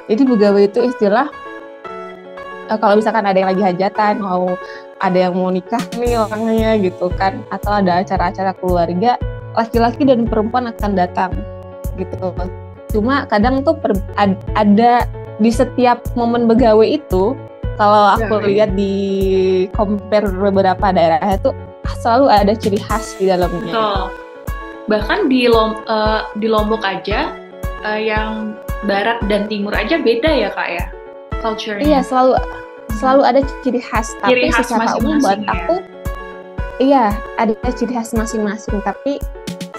Jadi 0.10 0.22
begawe 0.26 0.60
itu 0.64 0.80
istilah 0.90 1.28
uh, 2.72 2.78
kalau 2.80 2.98
misalkan 2.98 3.28
ada 3.28 3.38
yang 3.38 3.50
lagi 3.52 3.64
hajatan, 3.64 4.24
mau 4.24 4.56
ada 5.00 5.18
yang 5.30 5.36
mau 5.36 5.52
nikah 5.52 5.82
nih 6.00 6.18
orangnya 6.18 6.80
gitu 6.80 7.12
kan, 7.14 7.44
atau 7.52 7.78
ada 7.78 8.02
acara-acara 8.02 8.56
keluarga, 8.58 9.20
laki-laki 9.54 10.08
dan 10.08 10.26
perempuan 10.26 10.72
akan 10.72 10.92
datang 10.96 11.32
gitu 12.00 12.32
cuma 12.90 13.26
kadang 13.30 13.62
tuh 13.62 13.78
per, 13.78 13.94
ad, 14.18 14.36
ada 14.58 15.06
di 15.40 15.50
setiap 15.54 16.04
momen 16.18 16.50
begawe 16.50 16.84
itu 16.84 17.38
kalau 17.80 18.20
aku 18.20 18.44
ya, 18.44 18.68
lihat 18.68 18.70
di 18.76 18.94
compare 19.72 20.28
beberapa 20.28 20.92
daerah 20.92 21.22
itu 21.32 21.56
selalu 22.04 22.28
ada 22.28 22.52
ciri 22.52 22.76
khas 22.76 23.16
di 23.16 23.32
dalamnya. 23.32 23.72
So, 23.72 24.12
bahkan 24.92 25.32
di 25.32 25.48
Lom, 25.48 25.80
uh, 25.88 26.28
di 26.36 26.52
Lombok 26.52 26.84
aja 26.84 27.32
uh, 27.88 28.00
yang 28.00 28.60
barat 28.84 29.20
dan 29.32 29.48
timur 29.48 29.72
aja 29.72 30.00
beda 30.00 30.32
ya 30.32 30.50
kak 30.56 30.70
ya 30.72 30.86
culture 31.44 31.80
iya 31.80 32.00
selalu 32.00 32.40
selalu 33.00 33.22
ada 33.24 33.42
ciri 33.64 33.80
khas. 33.80 34.12
Ciri 34.28 34.52
tapi 34.52 34.52
khas 34.52 34.68
secara 34.68 34.92
umum 35.00 35.18
buat 35.24 35.40
ya? 35.40 35.52
aku 35.56 35.76
iya 36.84 37.06
ada 37.40 37.54
ciri 37.76 37.96
khas 37.96 38.12
masing-masing. 38.12 38.84
Tapi 38.84 39.24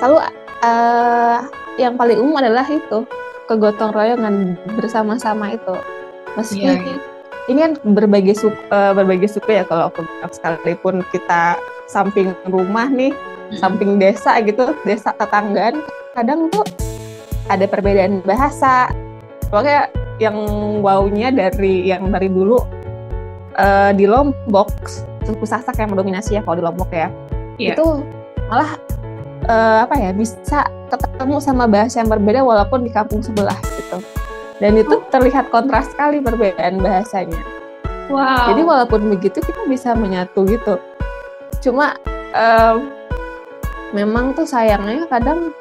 selalu 0.00 0.25
uh, 0.64 1.45
yang 1.79 1.95
paling 1.95 2.19
umum 2.19 2.41
adalah 2.41 2.67
itu 2.67 3.07
kegotong 3.50 3.91
royongan 3.91 4.55
bersama-sama 4.79 5.55
itu 5.55 5.75
meski 6.39 6.62
yeah, 6.62 6.79
yeah. 6.79 7.00
ini 7.50 7.59
kan 7.67 7.73
berbagai 7.83 8.39
suku 8.39 8.55
uh, 8.71 8.95
berbagai 8.95 9.27
suku 9.27 9.59
ya 9.59 9.67
kalau 9.67 9.91
aku 9.91 10.07
sekalipun 10.31 11.03
kita 11.11 11.59
samping 11.91 12.31
rumah 12.47 12.87
nih 12.87 13.11
hmm. 13.11 13.59
samping 13.59 13.99
desa 13.99 14.39
gitu 14.47 14.71
desa 14.87 15.11
tetanggaan 15.19 15.83
kadang 16.15 16.47
tuh 16.50 16.62
ada 17.50 17.67
perbedaan 17.67 18.23
bahasa 18.23 18.95
pokoknya 19.50 19.91
yang 20.23 20.37
wownya 20.85 21.35
dari 21.35 21.91
yang 21.91 22.07
dari 22.15 22.31
dulu 22.31 22.62
uh, 23.59 23.91
di 23.91 24.07
Lombok 24.07 24.71
suku 25.27 25.43
Sasak 25.43 25.75
yang 25.83 25.91
mendominasi 25.91 26.39
ya 26.39 26.43
kalau 26.47 26.62
di 26.62 26.65
Lombok 26.65 26.91
ya 26.95 27.11
yeah. 27.59 27.75
itu 27.75 27.87
malah 28.47 28.79
uh, 29.50 29.79
apa 29.91 29.95
ya 29.99 30.11
bisa 30.15 30.62
ketemu 30.97 31.37
sama 31.38 31.68
bahasa 31.68 32.00
yang 32.00 32.11
berbeda 32.11 32.40
walaupun 32.42 32.82
di 32.82 32.90
kampung 32.90 33.20
sebelah 33.20 33.59
gitu. 33.76 33.99
Dan 34.61 34.76
itu 34.76 34.97
oh. 34.97 35.04
terlihat 35.09 35.49
kontras 35.49 35.88
sekali 35.92 36.20
perbedaan 36.20 36.80
bahasanya. 36.80 37.40
Wow. 38.11 38.52
Jadi 38.52 38.62
walaupun 38.66 39.00
begitu 39.09 39.38
kita 39.38 39.64
bisa 39.70 39.94
menyatu 39.94 40.42
gitu. 40.44 40.76
Cuma 41.62 41.94
uh, 42.35 42.76
memang 43.94 44.35
tuh 44.35 44.44
sayangnya 44.44 45.06
kadang 45.06 45.54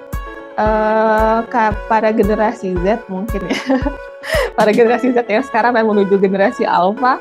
uh, 0.58 1.46
para 1.88 2.10
generasi 2.12 2.76
Z 2.82 3.06
mungkin 3.08 3.48
ya. 3.48 3.60
Para 4.60 4.76
generasi 4.76 5.16
Z 5.16 5.24
yang 5.32 5.46
sekarang 5.48 5.72
dan 5.72 5.88
menuju 5.88 6.20
generasi 6.20 6.68
Alpha 6.68 7.16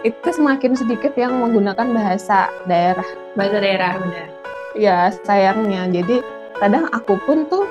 itu 0.00 0.32
semakin 0.32 0.72
sedikit 0.72 1.12
yang 1.12 1.36
menggunakan 1.36 1.92
bahasa 1.92 2.48
daerah. 2.64 3.04
Bahasa 3.36 3.60
daerah 3.60 4.00
benar. 4.00 4.28
Ya 4.72 5.12
sayangnya. 5.28 5.84
Jadi 5.92 6.24
kadang 6.60 6.84
aku 6.92 7.16
pun 7.24 7.48
tuh 7.48 7.64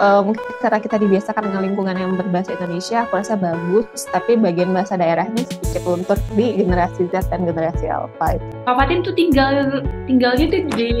uh, 0.00 0.20
mungkin 0.24 0.42
karena 0.64 0.80
kita 0.80 0.96
dibiasakan 0.96 1.52
dengan 1.52 1.62
lingkungan 1.68 1.96
yang 1.96 2.12
berbahasa 2.16 2.56
Indonesia 2.56 3.04
aku 3.04 3.20
rasa 3.20 3.36
bagus 3.36 4.08
tapi 4.08 4.40
bagian 4.40 4.72
bahasa 4.72 4.96
daerahnya 4.96 5.44
sedikit 5.44 5.84
luntur 5.84 6.18
di 6.32 6.64
generasi 6.64 7.12
Z 7.12 7.28
dan 7.28 7.44
generasi 7.44 7.92
Alpha 7.92 8.40
itu. 8.40 8.46
Kak 8.64 8.74
Fatin 8.78 9.04
tuh 9.04 9.14
tinggal 9.14 9.84
tinggalnya 10.08 10.46
tuh 10.48 10.62
di 10.72 10.92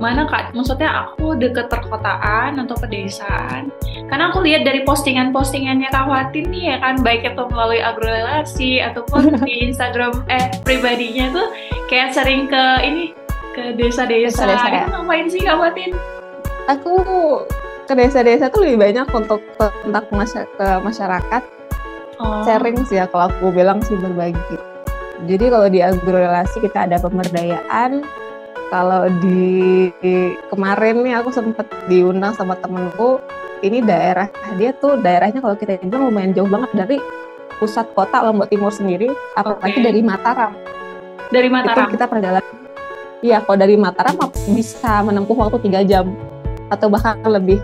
mana 0.00 0.24
kak? 0.24 0.56
Maksudnya 0.56 1.12
aku 1.12 1.36
deket 1.36 1.68
perkotaan 1.68 2.56
atau 2.56 2.72
pedesaan? 2.72 3.68
Karena 4.08 4.32
aku 4.32 4.40
lihat 4.40 4.64
dari 4.64 4.80
postingan-postingannya 4.88 5.92
Kak 5.92 6.08
Fatin 6.08 6.48
nih 6.48 6.72
ya 6.72 6.76
kan, 6.80 7.04
baik 7.04 7.28
itu 7.28 7.44
melalui 7.52 7.84
agrorelasi 7.84 8.80
ataupun 8.80 9.36
di 9.46 9.68
Instagram 9.68 10.24
eh 10.32 10.48
pribadinya 10.64 11.28
tuh 11.36 11.46
kayak 11.92 12.16
sering 12.16 12.48
ke 12.48 12.64
ini 12.80 13.12
ke 13.52 13.76
desa-desa. 13.76 14.48
Desa 14.48 14.68
ya. 14.72 14.88
ngapain 14.88 15.28
sih 15.28 15.44
Kak 15.44 15.60
Fatin? 15.60 15.92
Aku 16.70 16.92
ke 17.90 17.92
desa-desa 17.98 18.46
tuh 18.46 18.62
lebih 18.62 18.78
banyak 18.78 19.06
untuk 19.10 19.42
tentang 19.58 20.06
ke 20.06 20.68
masyarakat. 20.86 21.42
Oh. 22.22 22.46
Sharing 22.46 22.86
sih 22.86 23.02
ya 23.02 23.10
kalau 23.10 23.26
aku 23.26 23.50
bilang 23.50 23.82
sih 23.82 23.98
berbagi. 23.98 24.56
Jadi 25.26 25.44
kalau 25.50 25.66
di 25.66 25.82
agrorelasi 25.82 26.62
kita 26.62 26.86
ada 26.86 27.02
pemberdayaan. 27.02 28.06
Kalau 28.70 29.10
di, 29.18 29.90
di 29.98 30.38
kemarin 30.46 31.02
nih 31.02 31.18
aku 31.18 31.34
sempat 31.34 31.66
diundang 31.90 32.30
sama 32.38 32.54
temenku. 32.62 33.18
Ini 33.66 33.82
daerah 33.82 34.30
dia 34.54 34.70
tuh 34.78 35.02
daerahnya 35.02 35.42
kalau 35.42 35.58
kita 35.58 35.82
bilang 35.82 36.06
lumayan 36.06 36.30
jauh 36.32 36.46
banget 36.46 36.70
dari 36.72 36.96
pusat 37.58 37.90
kota 37.92 38.24
Lombok 38.24 38.48
Timur 38.48 38.72
sendiri, 38.72 39.10
apalagi 39.36 39.82
okay. 39.82 39.84
dari 39.84 40.00
Mataram. 40.00 40.56
Dari 41.28 41.48
Mataram. 41.52 41.90
Itu 41.90 41.98
kita 41.98 42.06
perjalanan 42.08 42.56
Iya, 43.20 43.44
kalau 43.44 43.58
dari 43.60 43.76
Mataram 43.76 44.16
bisa 44.56 45.04
menempuh 45.04 45.36
waktu 45.36 45.60
tiga 45.60 45.84
jam 45.84 46.08
atau 46.70 46.86
bahkan 46.88 47.18
lebih 47.26 47.58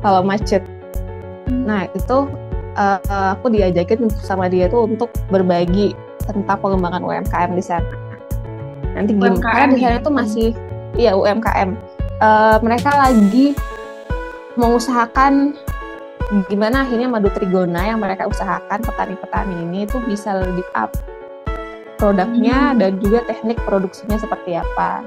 kalau 0.00 0.24
macet. 0.24 0.64
Nah 1.48 1.86
itu 1.92 2.26
uh, 2.76 3.32
aku 3.36 3.52
diajakin 3.52 4.08
sama 4.12 4.50
dia 4.50 4.68
tuh 4.68 4.88
untuk 4.88 5.12
berbagi 5.32 5.96
tentang 6.26 6.58
pengembangan 6.58 7.02
UMKM 7.04 7.50
di 7.54 7.64
sana. 7.64 7.92
Nanti 8.96 9.12
gimana 9.12 9.68
di 9.70 9.80
sana 9.80 9.98
tuh 10.00 10.12
masih 10.12 10.48
iya 10.96 11.12
UMKM. 11.16 11.76
Uh, 12.16 12.56
mereka 12.64 12.96
lagi 12.96 13.52
mengusahakan 14.56 15.52
gimana 16.48 16.82
akhirnya 16.82 17.06
madu 17.06 17.30
trigona 17.30 17.86
yang 17.86 18.02
mereka 18.02 18.26
usahakan 18.26 18.82
petani-petani 18.82 19.62
ini 19.68 19.86
itu 19.86 20.00
bisa 20.08 20.34
lebih 20.34 20.64
up 20.74 20.90
produknya 22.00 22.72
hmm. 22.72 22.78
dan 22.82 22.90
juga 22.98 23.22
teknik 23.30 23.60
produksinya 23.62 24.18
seperti 24.18 24.58
apa. 24.58 25.06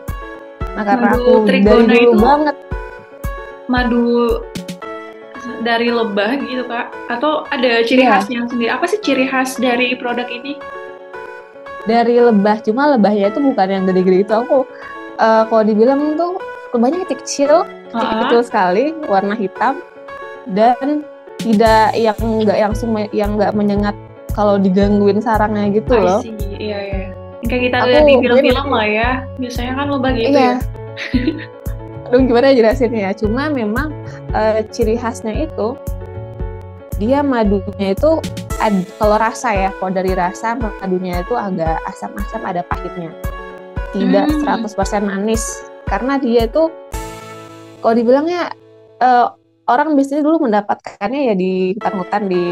Nah 0.78 0.84
karena 0.86 1.12
madu 1.12 1.20
aku 1.20 1.34
dari 1.50 1.62
dulu 1.66 1.92
itu 1.92 2.18
banget 2.18 2.56
madu 3.70 4.42
dari 5.64 5.88
lebah 5.94 6.36
gitu 6.42 6.68
kak 6.68 6.92
atau 7.08 7.48
ada 7.54 7.86
ciri 7.86 8.04
yeah. 8.04 8.20
khasnya 8.20 8.44
sendiri 8.50 8.70
apa 8.74 8.86
sih 8.90 9.00
ciri 9.00 9.26
khas 9.30 9.56
dari 9.56 9.96
produk 9.96 10.28
ini 10.28 10.60
dari 11.88 12.20
lebah 12.20 12.60
cuma 12.66 12.98
lebahnya 12.98 13.32
itu 13.32 13.40
bukan 13.40 13.68
yang 13.70 13.84
gede-gede 13.88 14.28
itu 14.28 14.34
aku 14.36 14.68
uh, 15.22 15.44
kalau 15.48 15.64
dibilang 15.64 16.20
tuh 16.20 16.36
lebahnya 16.76 17.08
kecil 17.08 17.64
uh 17.64 17.96
-huh. 17.96 18.28
kecil 18.28 18.42
sekali 18.44 18.92
warna 19.08 19.34
hitam 19.38 19.80
dan 20.52 21.08
tidak 21.40 21.96
yang 21.96 22.20
enggak 22.20 22.58
yang 22.60 22.74
yang 23.16 23.32
enggak 23.40 23.56
menyengat 23.56 23.96
kalau 24.36 24.60
digangguin 24.60 25.24
sarangnya 25.24 25.72
gitu 25.72 25.96
loh. 25.96 26.20
Iya 26.60 26.80
iya 26.84 27.00
kayak 27.48 27.62
kita 27.72 27.78
lihat 27.88 28.04
di 28.04 28.16
film-film 28.20 28.68
lah 28.68 28.88
ya 28.88 29.10
biasanya 29.40 29.74
kan 29.80 29.86
lo 29.88 29.98
begitu 29.98 30.36
iya. 30.36 30.54
ya 30.54 30.56
Aduh 32.10 32.26
gimana 32.26 32.50
jelasinnya 32.54 33.10
ya 33.10 33.12
cuma 33.14 33.54
memang 33.54 33.94
uh, 34.34 34.66
ciri 34.74 34.98
khasnya 34.98 35.46
itu 35.46 35.78
dia 37.00 37.24
madunya 37.24 37.96
itu 37.96 38.20
ad, 38.60 38.76
kalau 39.00 39.16
rasa 39.16 39.56
ya, 39.56 39.70
kalau 39.80 39.96
dari 39.96 40.12
rasa 40.12 40.52
madunya 40.60 41.24
itu 41.24 41.32
agak 41.32 41.80
asam-asam 41.88 42.44
ada 42.44 42.60
pahitnya. 42.68 43.08
Tidak 43.96 44.26
Hmm. 44.44 44.68
100% 44.68 45.08
manis 45.08 45.64
karena 45.88 46.20
dia 46.20 46.46
itu 46.46 46.68
kalau 47.80 47.96
dibilangnya 47.96 48.52
eh, 49.00 49.28
orang 49.66 49.96
biasanya 49.96 50.28
dulu 50.28 50.44
mendapatkannya 50.46 51.32
ya 51.32 51.34
di 51.40 51.72
hutan-hutan 51.80 52.28
di 52.28 52.44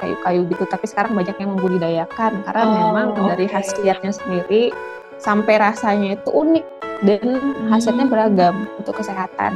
kayu-kayu 0.00 0.48
gitu, 0.48 0.64
tapi 0.64 0.88
sekarang 0.88 1.12
banyak 1.12 1.36
yang 1.36 1.52
membudidayakan 1.52 2.40
karena 2.48 2.62
Oh, 2.64 2.72
memang 2.72 3.06
dari 3.28 3.44
oke. 3.44 3.52
khasiatnya 3.60 4.10
sendiri 4.10 4.72
sampai 5.20 5.60
rasanya 5.60 6.16
itu 6.16 6.32
unik 6.32 6.64
dan 7.02 7.22
hasilnya 7.68 8.06
Hmm. 8.06 8.12
beragam 8.12 8.54
untuk 8.76 9.00
kesehatan. 9.00 9.52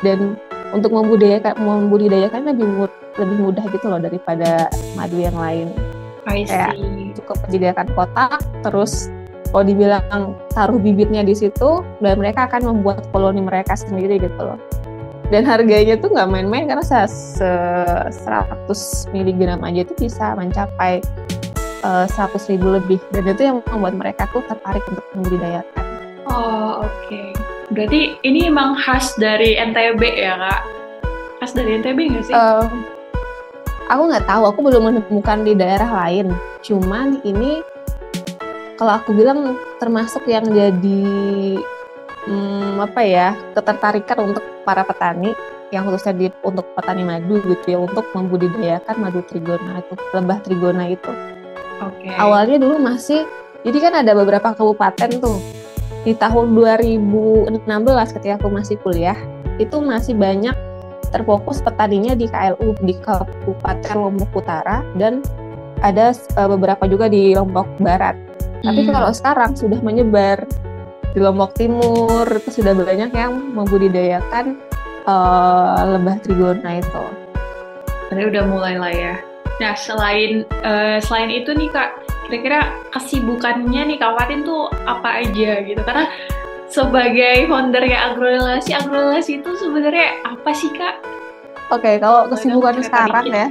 Dan 0.00 0.38
untuk 0.70 0.92
membudidayakan 0.92 1.58
membudidayakan 1.58 2.54
lebih 2.54 2.66
mu- 2.68 3.00
lebih 3.18 3.38
mudah 3.40 3.64
gitu 3.72 3.86
loh 3.88 3.98
daripada 3.98 4.70
madu 4.94 5.18
yang 5.18 5.34
lain. 5.34 5.74
Kayak-. 6.28 6.76
Cukup 7.16 7.36
menyediakan 7.48 7.86
kotak, 7.96 8.38
terus 8.62 9.08
kalau 9.48 9.64
dibilang 9.64 10.04
taruh 10.52 10.76
bibitnya 10.76 11.24
di 11.24 11.32
situ 11.32 11.80
dan 12.04 12.20
mereka 12.20 12.46
akan 12.46 12.68
membuat 12.68 13.08
koloni 13.10 13.40
mereka 13.40 13.74
sendiri 13.74 14.20
gitu 14.20 14.36
loh. 14.38 14.60
Dan 15.28 15.44
harganya 15.44 15.96
tuh 16.00 16.08
nggak 16.12 16.28
main-main 16.28 16.68
karena 16.68 16.84
se, 16.84 16.96
se- 17.08 18.08
100 18.24 19.08
mg 19.12 19.40
aja 19.60 19.80
itu 19.84 19.94
bisa 19.96 20.32
mencapai 20.36 21.04
eh, 21.84 22.06
100 22.08 22.48
ribu 22.48 22.76
lebih 22.76 23.00
dan 23.12 23.24
itu 23.28 23.42
yang 23.44 23.56
membuat 23.68 23.94
mereka 23.96 24.24
tuh 24.32 24.40
tertarik 24.48 24.84
untuk 24.88 25.04
membudidayakan. 25.16 25.77
Oh, 26.28 26.84
oke. 26.84 27.22
Berarti 27.72 28.20
ini 28.24 28.48
emang 28.48 28.76
khas 28.76 29.16
dari 29.16 29.56
NTB 29.56 30.02
ya, 30.16 30.36
Kak? 30.36 30.60
Khas 31.40 31.52
dari 31.56 31.80
NTB 31.80 31.98
nggak 32.12 32.24
sih? 32.28 32.34
Eh, 32.36 32.64
aku 33.88 34.02
nggak 34.12 34.24
tahu, 34.28 34.42
aku 34.48 34.58
belum 34.60 34.82
menemukan 34.92 35.44
di 35.44 35.52
daerah 35.56 35.88
lain. 36.04 36.32
Cuman 36.60 37.24
ini 37.24 37.64
kalau 38.76 39.00
aku 39.00 39.10
bilang 39.16 39.56
termasuk 39.82 40.28
yang 40.28 40.44
jadi 40.48 41.04
hmm, 42.28 42.78
apa 42.78 43.00
ya 43.02 43.34
ketertarikan 43.56 44.30
untuk 44.32 44.44
para 44.62 44.84
petani 44.84 45.34
yang 45.68 45.84
khususnya 45.84 46.14
di, 46.16 46.26
untuk 46.44 46.64
petani 46.72 47.04
madu 47.04 47.40
gitu 47.44 47.66
ya 47.66 47.78
untuk 47.80 48.08
membudidayakan 48.16 48.96
madu 48.96 49.20
trigona 49.26 49.80
itu 49.80 49.94
lebah 50.16 50.38
trigona 50.44 50.84
itu. 50.92 51.12
Oke. 51.84 52.08
Awalnya 52.16 52.56
dulu 52.60 52.76
masih 52.80 53.24
jadi 53.66 53.78
kan 53.82 53.92
ada 54.00 54.12
beberapa 54.14 54.54
kabupaten 54.54 55.10
tuh 55.18 55.38
di 56.06 56.12
tahun 56.14 56.54
2016 56.54 57.58
ketika 58.18 58.34
aku 58.38 58.48
masih 58.48 58.76
kuliah 58.80 59.18
itu 59.58 59.82
masih 59.82 60.14
banyak 60.14 60.54
terfokus 61.10 61.64
petaninya 61.64 62.12
di 62.14 62.28
KLU 62.28 62.76
di 62.84 62.94
Kabupaten 63.00 63.96
Lombok 63.96 64.30
Utara 64.44 64.84
dan 64.94 65.24
ada 65.80 66.12
eh, 66.12 66.48
beberapa 66.48 66.84
juga 66.86 67.08
di 67.08 67.32
Lombok 67.34 67.80
Barat. 67.80 68.14
Tapi 68.62 68.82
Hmm. 68.86 68.90
kalau 68.90 69.10
sekarang 69.14 69.54
sudah 69.54 69.78
menyebar 69.80 70.42
di 71.14 71.18
Lombok 71.22 71.54
Timur 71.56 72.26
itu 72.26 72.60
sudah 72.62 72.74
banyak 72.74 73.10
yang 73.14 73.32
membudidayakan 73.56 74.58
eh, 75.08 75.80
lebah 75.96 76.16
trigona 76.20 76.82
itu. 76.82 77.04
Berarti 78.12 78.24
udah 78.28 78.44
mulai 78.44 78.74
lah 78.76 78.92
ya. 78.92 79.14
Nah, 79.58 79.74
selain 79.74 80.44
eh, 80.62 80.98
selain 81.02 81.30
itu 81.32 81.50
nih 81.56 81.70
Kak, 81.72 81.90
kira-kira 82.28 82.76
kesibukannya 82.92 83.82
nih 83.88 83.96
Kak 83.96 84.12
Fatin 84.20 84.44
tuh 84.44 84.68
apa 84.84 85.24
aja 85.24 85.64
gitu? 85.64 85.80
Karena 85.80 86.12
sebagai 86.68 87.48
founder 87.48 87.80
ya 87.88 88.12
agrorelasi, 88.12 88.76
agrorelasi 88.76 89.40
itu 89.40 89.50
sebenarnya 89.56 90.20
apa 90.28 90.50
sih 90.52 90.68
Kak? 90.76 91.00
Oke, 91.72 91.96
kalau 91.96 92.28
Boleh 92.28 92.36
kesibukan 92.36 92.74
sekarang 92.84 93.24
dikit. 93.28 93.40
ya, 93.40 93.46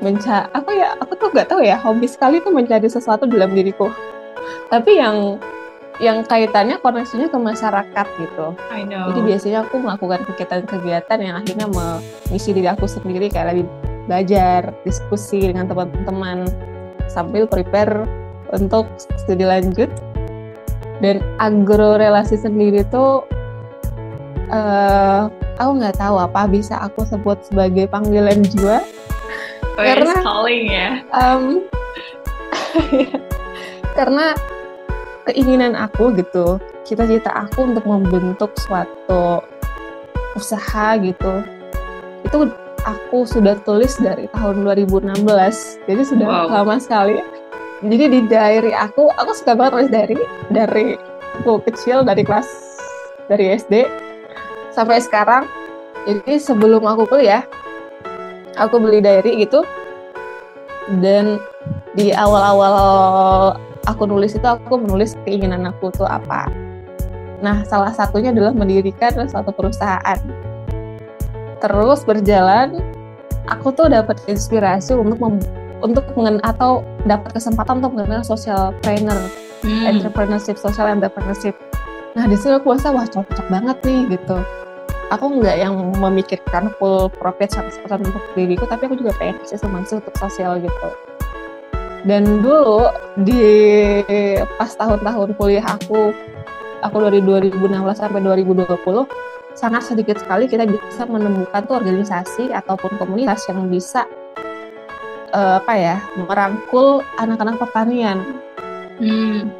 menca 0.00 0.36
aku 0.56 0.70
ya 0.72 0.96
aku 1.00 1.12
tuh 1.16 1.28
nggak 1.32 1.48
tahu 1.48 1.60
ya 1.64 1.76
hobi 1.80 2.08
sekali 2.08 2.40
tuh 2.40 2.52
mencari 2.52 2.88
sesuatu 2.88 3.28
dalam 3.28 3.52
diriku. 3.52 3.92
Tapi 4.72 4.96
yang 4.96 5.36
yang 6.02 6.26
kaitannya 6.26 6.80
koneksinya 6.82 7.30
ke 7.30 7.38
masyarakat 7.38 8.06
gitu. 8.18 8.46
I 8.72 8.82
know. 8.82 9.12
Jadi 9.12 9.20
biasanya 9.30 9.58
aku 9.62 9.78
melakukan 9.78 10.26
kegiatan-kegiatan 10.26 11.18
yang 11.22 11.38
akhirnya 11.38 11.70
mengisi 11.70 12.50
diri 12.50 12.66
aku 12.66 12.88
sendiri 12.90 13.30
kayak 13.30 13.54
lebih 13.54 13.70
belajar, 14.10 14.74
diskusi 14.82 15.40
dengan 15.40 15.70
teman-teman 15.70 16.50
sambil 17.06 17.46
prepare 17.46 18.06
untuk 18.50 18.86
studi 19.16 19.42
lanjut. 19.42 19.88
Dan 21.02 21.20
agro 21.36 21.98
relasi 21.98 22.38
sendiri 22.38 22.86
tuh 22.88 23.26
eh 24.48 25.20
aku 25.56 25.70
nggak 25.78 25.98
tahu 25.98 26.16
apa 26.18 26.46
bisa 26.46 26.78
aku 26.78 27.02
sebut 27.02 27.40
sebagai 27.42 27.88
panggilan 27.88 28.42
jiwa 28.46 28.78
Oh, 29.74 29.82
karena- 29.82 30.22
calling 30.22 30.64
ya. 30.70 30.90
Em, 31.10 31.66
karena 33.98 34.38
keinginan 35.26 35.74
aku 35.74 36.14
gitu 36.14 36.62
cita-cita 36.86 37.32
aku 37.32 37.66
untuk 37.66 37.82
membentuk 37.82 38.54
suatu 38.54 39.42
usaha 40.36 40.94
gitu 41.00 41.42
itu 42.22 42.38
aku 42.84 43.24
sudah 43.24 43.56
tulis 43.64 43.96
dari 44.00 44.28
tahun 44.32 44.64
2016 44.64 45.24
jadi 45.88 46.02
sudah 46.04 46.28
Wow. 46.28 46.48
lama 46.52 46.76
sekali 46.80 47.20
jadi 47.84 48.04
di 48.08 48.20
diary 48.28 48.72
aku 48.72 49.12
aku 49.16 49.32
suka 49.36 49.56
banget 49.56 49.72
nulis 49.76 49.90
diary 49.92 50.18
dari 50.52 50.86
aku 51.40 51.60
kecil 51.68 52.04
dari 52.04 52.22
kelas 52.24 52.48
dari 53.28 53.56
SD 53.56 53.88
sampai 54.72 55.00
sekarang 55.00 55.48
jadi 56.04 56.36
sebelum 56.36 56.84
aku 56.84 57.08
kuliah 57.08 57.44
aku 58.60 58.78
beli 58.78 59.00
diary 59.00 59.44
gitu 59.44 59.64
dan 61.00 61.40
di 61.96 62.12
awal-awal 62.12 63.56
aku 63.88 64.04
nulis 64.08 64.36
itu 64.36 64.44
aku 64.44 64.80
menulis 64.80 65.16
keinginan 65.24 65.64
aku 65.68 65.92
tuh 65.92 66.08
apa. 66.08 66.48
Nah, 67.44 67.60
salah 67.68 67.92
satunya 67.92 68.32
adalah 68.32 68.56
mendirikan 68.56 69.12
suatu 69.28 69.52
perusahaan. 69.52 70.18
Terus 71.64 72.04
berjalan, 72.04 72.76
aku 73.48 73.72
tuh 73.72 73.88
dapat 73.88 74.20
inspirasi 74.28 74.92
untuk 74.92 75.16
mem- 75.16 75.48
untuk 75.80 76.04
mengen 76.12 76.36
atau 76.44 76.84
dapat 77.08 77.32
kesempatan 77.32 77.80
untuk 77.80 77.96
mengenal 77.96 78.20
social 78.20 78.76
trainer, 78.84 79.16
Hmm. 79.64 79.96
entrepreneurship, 79.96 80.60
social 80.60 80.92
entrepreneurship. 80.92 81.56
Nah, 82.12 82.28
di 82.28 82.36
situ 82.36 82.52
aku 82.52 82.76
rasa 82.76 82.92
wah 82.92 83.08
cocok 83.08 83.48
banget 83.48 83.80
nih 83.80 84.12
gitu. 84.12 84.36
Aku 85.08 85.40
nggak 85.40 85.56
yang 85.56 85.72
memikirkan 85.96 86.68
full 86.76 87.08
profit 87.08 87.56
100% 87.56 88.04
untuk 88.12 88.24
diriku, 88.36 88.68
tapi 88.68 88.84
aku 88.84 89.00
juga 89.00 89.16
pengen 89.16 89.40
kasih 89.40 89.56
sumbangsi 89.56 90.04
untuk 90.04 90.12
sosial 90.20 90.60
gitu. 90.60 90.88
Dan 92.04 92.44
dulu 92.44 92.92
di 93.24 93.40
pas 94.60 94.68
tahun-tahun 94.76 95.32
kuliah 95.40 95.64
aku, 95.64 96.12
aku 96.84 96.96
dari 97.08 97.24
2016 97.24 97.96
sampai 97.96 98.20
2020, 98.20 99.08
sangat 99.54 99.86
sedikit 99.86 100.18
sekali 100.18 100.50
kita 100.50 100.66
bisa 100.66 101.06
menemukan 101.06 101.62
tuh 101.64 101.78
organisasi 101.78 102.50
ataupun 102.50 102.98
komunitas 102.98 103.46
yang 103.46 103.70
bisa 103.70 104.04
eh, 105.30 105.54
apa 105.62 105.72
ya 105.74 105.96
merangkul 106.18 107.00
anak-anak 107.22 107.58
pertanian. 107.62 108.22
Hmm. 108.98 109.50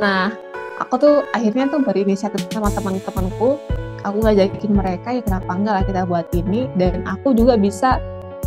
Nah, 0.00 0.32
aku 0.80 0.94
tuh 0.96 1.16
akhirnya 1.36 1.68
tuh 1.68 1.84
berinisiatif 1.84 2.48
sama 2.48 2.72
teman-temanku, 2.72 3.60
aku 4.04 4.16
ngajakin 4.24 4.72
mereka 4.72 5.12
ya 5.12 5.22
kenapa 5.24 5.50
enggak 5.52 5.74
lah 5.76 5.84
kita 5.84 6.02
buat 6.08 6.26
ini 6.32 6.68
dan 6.80 7.04
aku 7.04 7.36
juga 7.36 7.60
bisa 7.60 8.00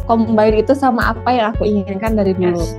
combine 0.10 0.66
itu 0.66 0.74
sama 0.74 1.14
apa 1.14 1.30
yang 1.30 1.46
aku 1.54 1.64
inginkan 1.66 2.18
dari 2.18 2.34
dulu. 2.34 2.62
Yes. 2.62 2.78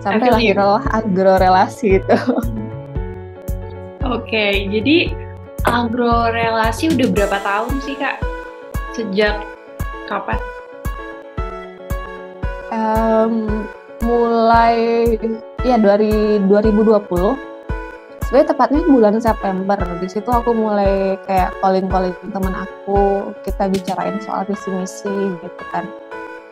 Sampai 0.00 0.30
lahirlah 0.30 0.84
agro 0.94 1.36
relasi 1.36 1.98
itu. 1.98 2.16
Oke, 4.08 4.70
jadi 4.72 5.12
agro 5.68 6.32
relasi 6.32 6.88
udah 6.88 7.08
berapa 7.12 7.38
tahun 7.44 7.74
sih 7.84 7.96
kak? 8.00 8.16
Sejak 8.96 9.44
kapan? 10.08 10.40
Em, 12.72 13.64
mulai 14.00 14.76
ya 15.64 15.76
dari 15.76 16.40
2020 16.48 17.36
sebenarnya 18.28 18.48
tepatnya 18.52 18.80
bulan 18.86 19.14
September 19.18 19.78
di 19.98 20.08
situ 20.08 20.28
aku 20.28 20.52
mulai 20.52 21.16
kayak 21.24 21.50
calling 21.64 21.88
calling 21.88 22.14
teman 22.28 22.54
aku 22.54 23.32
kita 23.42 23.72
bicarain 23.72 24.20
soal 24.20 24.44
visi 24.44 24.68
misi 24.70 25.16
gitu 25.40 25.64
kan 25.72 25.88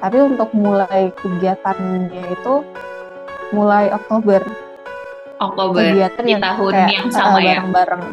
tapi 0.00 0.24
untuk 0.24 0.50
mulai 0.56 1.12
kegiatannya 1.20 2.32
itu 2.32 2.54
mulai 3.54 3.92
Oktober 3.92 4.42
Oktober 5.38 5.84
kegiatan 5.84 6.24
di 6.24 6.32
yang 6.34 6.42
tahun 6.42 6.72
kayak, 6.72 6.90
yang 6.90 7.06
eh, 7.06 7.12
sama 7.12 7.38
ya. 7.38 7.60
bareng-bareng 7.60 8.04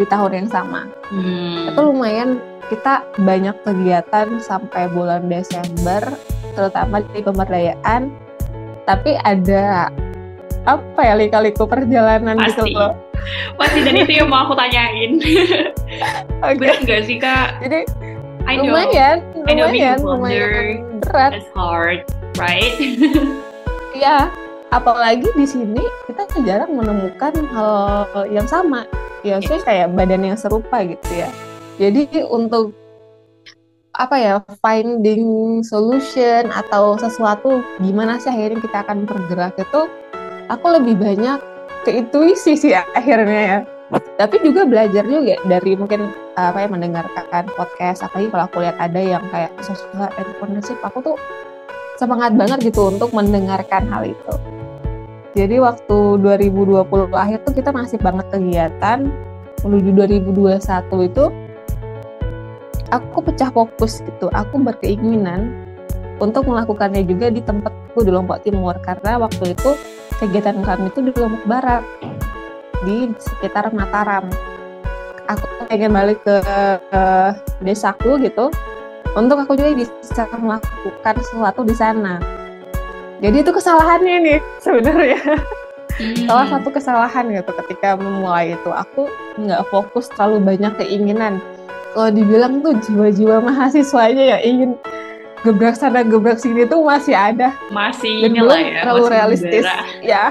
di 0.00 0.06
tahun 0.06 0.32
yang 0.34 0.48
sama 0.48 0.88
Hmm. 1.10 1.68
itu 1.68 1.80
lumayan 1.82 2.38
kita 2.66 3.02
banyak 3.18 3.52
kegiatan 3.60 4.38
sampai 4.38 4.86
bulan 4.88 5.26
Desember 5.26 6.00
terutama 6.54 7.02
di 7.04 7.20
pemberdayaan 7.20 8.14
tapi 8.82 9.18
ada 9.20 9.90
apa 10.62 11.00
ya 11.00 11.14
lika-liku 11.14 11.66
perjalanan 11.66 12.38
gitu 12.40 12.62
Pasti. 12.62 12.72
loh 12.72 12.92
Pasti 13.54 13.78
dan 13.82 13.94
itu 13.98 14.12
yang 14.16 14.32
mau 14.32 14.48
aku 14.48 14.56
tanyain. 14.56 15.20
Oke. 16.46 16.56
Bener 16.56 16.78
nggak 16.80 17.02
sih 17.04 17.20
kak? 17.20 17.60
jadi 17.60 17.84
I 18.48 18.56
know. 18.56 18.72
lumayan 18.72 19.16
I 19.44 19.52
know 19.52 19.68
lumayan 19.68 19.98
lumayan 20.00 20.64
berat 21.04 21.32
It's 21.36 21.50
hard, 21.52 22.00
right? 22.40 22.72
ya 24.02 24.32
apalagi 24.70 25.26
di 25.34 25.46
sini 25.46 25.82
kita 26.06 26.26
jarang 26.46 26.74
menemukan 26.74 27.34
hal 27.52 28.06
yang 28.30 28.46
sama. 28.46 28.86
Ya 29.20 29.36
maksudnya 29.36 29.62
kayak 29.66 29.92
badan 29.92 30.22
yang 30.24 30.38
serupa 30.38 30.80
gitu 30.86 31.10
ya. 31.12 31.28
Jadi 31.76 32.24
untuk 32.24 32.72
apa 34.00 34.16
ya 34.16 34.40
finding 34.64 35.60
solution 35.66 36.48
atau 36.48 36.96
sesuatu 36.96 37.60
gimana 37.82 38.16
sih 38.16 38.32
akhirnya 38.32 38.62
kita 38.64 38.86
akan 38.86 39.04
bergerak 39.04 39.58
itu 39.60 39.90
aku 40.48 40.66
lebih 40.72 40.96
banyak 40.96 41.36
ke 41.84 42.00
intuisi 42.00 42.56
sih 42.56 42.72
akhirnya 42.72 43.42
ya. 43.44 43.58
Tapi 43.90 44.38
juga 44.46 44.62
belajar 44.64 45.02
juga 45.02 45.34
dari 45.50 45.74
mungkin 45.74 46.14
apa 46.38 46.62
ya 46.62 46.68
mendengarkan 46.70 47.44
podcast. 47.58 48.06
Apalagi 48.06 48.30
kalau 48.30 48.44
aku 48.46 48.56
lihat 48.62 48.78
ada 48.78 49.00
yang 49.02 49.24
kayak 49.34 49.50
social 49.60 50.06
entrepreneurship 50.14 50.78
aku 50.80 51.02
tuh 51.02 51.16
semangat 52.00 52.32
banget 52.32 52.72
gitu 52.72 52.88
untuk 52.88 53.12
mendengarkan 53.12 53.84
hal 53.92 54.08
itu. 54.08 54.32
Jadi 55.36 55.60
waktu 55.60 55.98
2020 56.24 56.80
akhir 57.12 57.44
tuh 57.44 57.52
kita 57.52 57.70
masih 57.76 58.00
banget 58.00 58.24
kegiatan. 58.32 59.12
Menuju 59.60 59.92
2021 60.08 60.56
itu 61.12 61.24
aku 62.88 63.18
pecah 63.20 63.52
fokus 63.52 64.00
gitu. 64.00 64.32
Aku 64.32 64.56
berkeinginan 64.56 65.52
untuk 66.16 66.48
melakukannya 66.48 67.04
juga 67.04 67.28
di 67.28 67.44
tempatku 67.44 68.00
di 68.00 68.08
Lombok 68.08 68.40
Timur. 68.48 68.72
Karena 68.80 69.20
waktu 69.20 69.52
itu 69.52 69.76
kegiatan 70.16 70.64
kami 70.64 70.88
itu 70.88 71.04
di 71.04 71.12
Lombok 71.12 71.44
Barat 71.44 71.84
di 72.88 73.12
sekitar 73.20 73.68
Mataram. 73.76 74.24
Aku 75.28 75.46
pengen 75.68 75.94
balik 75.94 76.18
ke, 76.24 76.42
ke 76.90 77.02
desaku 77.62 78.18
gitu 78.24 78.50
untuk 79.18 79.36
aku 79.42 79.58
juga 79.58 79.74
bisa 79.74 80.24
melakukan 80.38 81.14
sesuatu 81.22 81.60
di 81.66 81.74
sana. 81.74 82.22
Jadi 83.20 83.44
itu 83.44 83.50
kesalahannya 83.52 84.16
nih 84.24 84.38
sebenarnya. 84.62 85.20
Hmm. 86.00 86.24
Salah 86.24 86.46
satu 86.48 86.68
kesalahan 86.72 87.28
gitu 87.28 87.52
ketika 87.64 87.98
memulai 87.98 88.56
itu 88.56 88.70
aku 88.72 89.10
nggak 89.36 89.68
fokus 89.68 90.08
terlalu 90.16 90.56
banyak 90.56 90.72
keinginan. 90.80 91.42
Kalau 91.92 92.08
dibilang 92.14 92.62
tuh 92.62 92.78
jiwa-jiwa 92.78 93.42
mahasiswanya 93.44 94.38
yang 94.38 94.42
ingin 94.46 94.70
gebrak 95.40 95.76
sana 95.76 96.04
gebrak 96.04 96.36
sini 96.36 96.68
tuh 96.68 96.84
masih 96.84 97.16
ada 97.16 97.56
masih 97.72 98.28
dan 98.28 98.32
belum 98.36 98.60
ya, 98.60 98.80
terlalu 98.84 99.00
masih 99.00 99.12
realistis 99.16 99.64
ya 100.04 100.24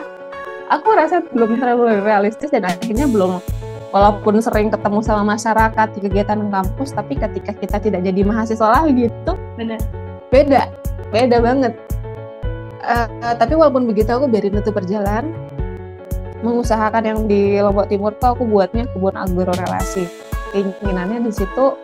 aku 0.69 0.87
rasa 0.93 1.25
belum 1.33 1.57
terlalu 1.57 1.97
realistis 2.05 2.53
dan 2.53 2.69
akhirnya 2.69 3.09
belum 3.09 3.41
walaupun 3.89 4.37
sering 4.41 4.69
ketemu 4.69 5.01
sama 5.01 5.33
masyarakat 5.33 5.87
di 5.97 5.99
kegiatan 6.05 6.39
kampus 6.49 6.93
tapi 6.93 7.17
ketika 7.17 7.51
kita 7.57 7.77
tidak 7.81 8.01
jadi 8.05 8.21
mahasiswa 8.21 8.67
lagi 8.69 9.09
gitu 9.09 9.33
Benar. 9.57 9.81
beda 10.29 10.61
beda 11.09 11.37
banget 11.41 11.73
eh, 12.85 13.07
tapi 13.37 13.53
walaupun 13.57 13.89
begitu 13.89 14.13
aku 14.13 14.29
biarin 14.29 14.61
itu 14.61 14.69
berjalan 14.69 15.33
mengusahakan 16.39 17.03
yang 17.03 17.19
di 17.27 17.59
Lombok 17.59 17.91
Timur 17.91 18.15
tuh 18.15 18.37
aku 18.37 18.47
buatnya 18.47 18.87
kebun 18.95 19.17
agro 19.17 19.51
relasi 19.51 20.07
keinginannya 20.53 21.25
di 21.27 21.31
situ 21.33 21.75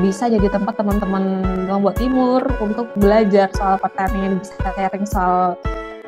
bisa 0.00 0.28
jadi 0.28 0.48
tempat 0.48 0.80
teman-teman 0.80 1.44
Lombok 1.68 1.96
Timur 1.96 2.40
untuk 2.60 2.88
belajar 2.96 3.48
soal 3.56 3.76
pertanian 3.80 4.40
bisa 4.40 4.56
sharing 4.76 5.04
soal 5.04 5.56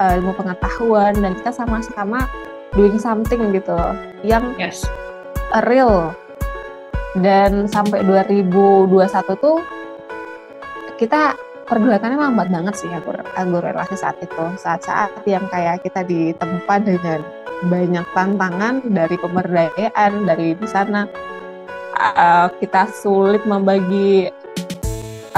uh, 0.00 0.12
ilmu 0.16 0.32
pengetahuan 0.37 1.12
dan 1.18 1.32
kita 1.37 1.52
sama-sama 1.52 2.24
doing 2.72 2.96
something 2.96 3.52
gitu 3.52 3.76
yang 4.24 4.54
Yes. 4.56 4.87
Real. 5.62 6.10
Dan 7.14 7.70
sampai 7.70 8.02
2021 8.02 8.90
tuh 9.38 9.62
kita 10.98 11.38
pergerakannya 11.64 12.18
lambat 12.18 12.50
banget 12.50 12.74
sih 12.74 12.90
agro, 12.90 13.22
agro 13.38 13.58
relasi 13.62 13.94
saat 13.94 14.18
itu. 14.18 14.44
Saat-saat 14.58 15.22
yang 15.24 15.46
kayak 15.48 15.86
kita 15.86 16.02
ditempa 16.02 16.82
dengan 16.82 17.22
banyak 17.64 18.04
tantangan 18.12 18.82
dari 18.90 19.16
pemberdayaan 19.16 20.26
dari 20.26 20.58
di 20.58 20.66
sana 20.68 21.06
uh, 21.96 22.50
kita 22.58 22.90
sulit 22.90 23.46
membagi 23.46 24.28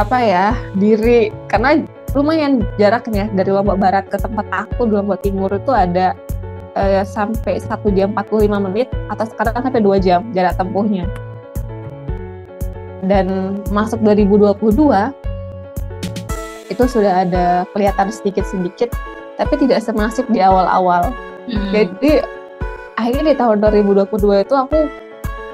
apa 0.00 0.18
ya 0.20 0.46
diri. 0.76 1.28
Karena 1.48 1.76
lumayan 2.16 2.64
jaraknya 2.80 3.28
dari 3.36 3.52
Lombok 3.52 3.76
Barat 3.76 4.08
ke 4.08 4.16
tempat 4.16 4.48
aku 4.52 4.88
di 4.88 4.92
Lombok 4.96 5.20
Timur 5.20 5.52
itu 5.52 5.72
ada 5.72 6.16
uh, 6.76 7.02
sampai 7.02 7.58
1 7.58 7.72
jam 7.96 8.12
45 8.12 8.66
menit 8.68 8.88
atau 9.08 9.24
sekarang 9.24 9.64
sampai 9.64 9.82
2 9.82 10.04
jam 10.04 10.20
jarak 10.36 10.54
tempuhnya. 10.60 11.08
Dan 13.06 13.58
masuk 13.72 14.02
2022 14.04 14.86
itu 16.66 16.84
sudah 16.84 17.24
ada 17.24 17.64
kelihatan 17.72 18.10
sedikit-sedikit 18.12 18.90
tapi 19.40 19.54
tidak 19.60 19.80
semasif 19.80 20.28
di 20.28 20.40
awal-awal. 20.44 21.12
Hmm. 21.46 21.70
jadi 21.70 22.26
akhirnya 22.98 23.30
di 23.30 23.34
tahun 23.38 23.62
2022 23.62 24.42
itu 24.42 24.54
aku 24.58 24.90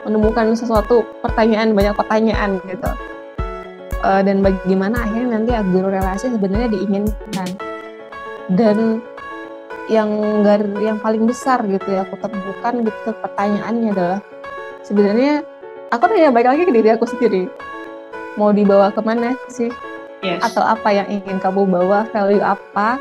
menemukan 0.08 0.56
sesuatu 0.56 1.04
pertanyaan 1.20 1.76
banyak 1.76 1.92
pertanyaan 1.92 2.56
gitu. 2.64 2.90
Eh, 4.02 4.22
dan 4.26 4.42
bagaimana 4.42 5.06
akhirnya 5.06 5.38
nanti 5.38 5.52
agro 5.54 5.86
relasi 5.86 6.26
sebenarnya 6.34 6.74
diinginkan. 6.74 7.48
Dan 8.50 8.98
yang 9.92 10.40
gar- 10.40 10.80
yang 10.80 10.96
paling 10.96 11.28
besar 11.28 11.60
gitu 11.68 11.84
ya 11.92 12.08
aku 12.08 12.16
temukan 12.16 12.74
gitu 12.80 13.12
pertanyaannya 13.20 13.88
adalah 13.92 14.20
sebenarnya 14.80 15.44
aku 15.92 16.08
nanya 16.08 16.32
balik 16.32 16.48
lagi 16.56 16.62
ke 16.64 16.72
diri 16.72 16.88
aku 16.96 17.04
sendiri 17.04 17.52
mau 18.40 18.48
dibawa 18.48 18.88
ke 18.88 19.04
mana 19.04 19.36
sih 19.52 19.68
yes. 20.24 20.40
atau 20.40 20.64
apa 20.64 20.88
yang 20.88 21.08
ingin 21.12 21.36
kamu 21.36 21.68
bawa 21.68 22.08
value 22.08 22.40
apa 22.40 22.96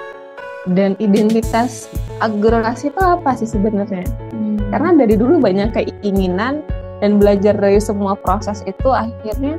dan 0.67 0.99
identitas 0.99 1.87
agrorasi 2.19 2.91
itu 2.91 3.01
apa 3.01 3.33
sih 3.39 3.47
sebenarnya 3.47 4.03
Hmm. 4.31 4.57
karena 4.73 5.05
dari 5.05 5.15
dulu 5.15 5.39
banyak 5.39 5.71
keinginan 5.71 6.59
dan 7.01 7.17
belajar 7.17 7.55
dari 7.57 7.81
semua 7.81 8.13
proses 8.13 8.61
itu 8.69 8.89
akhirnya 8.91 9.57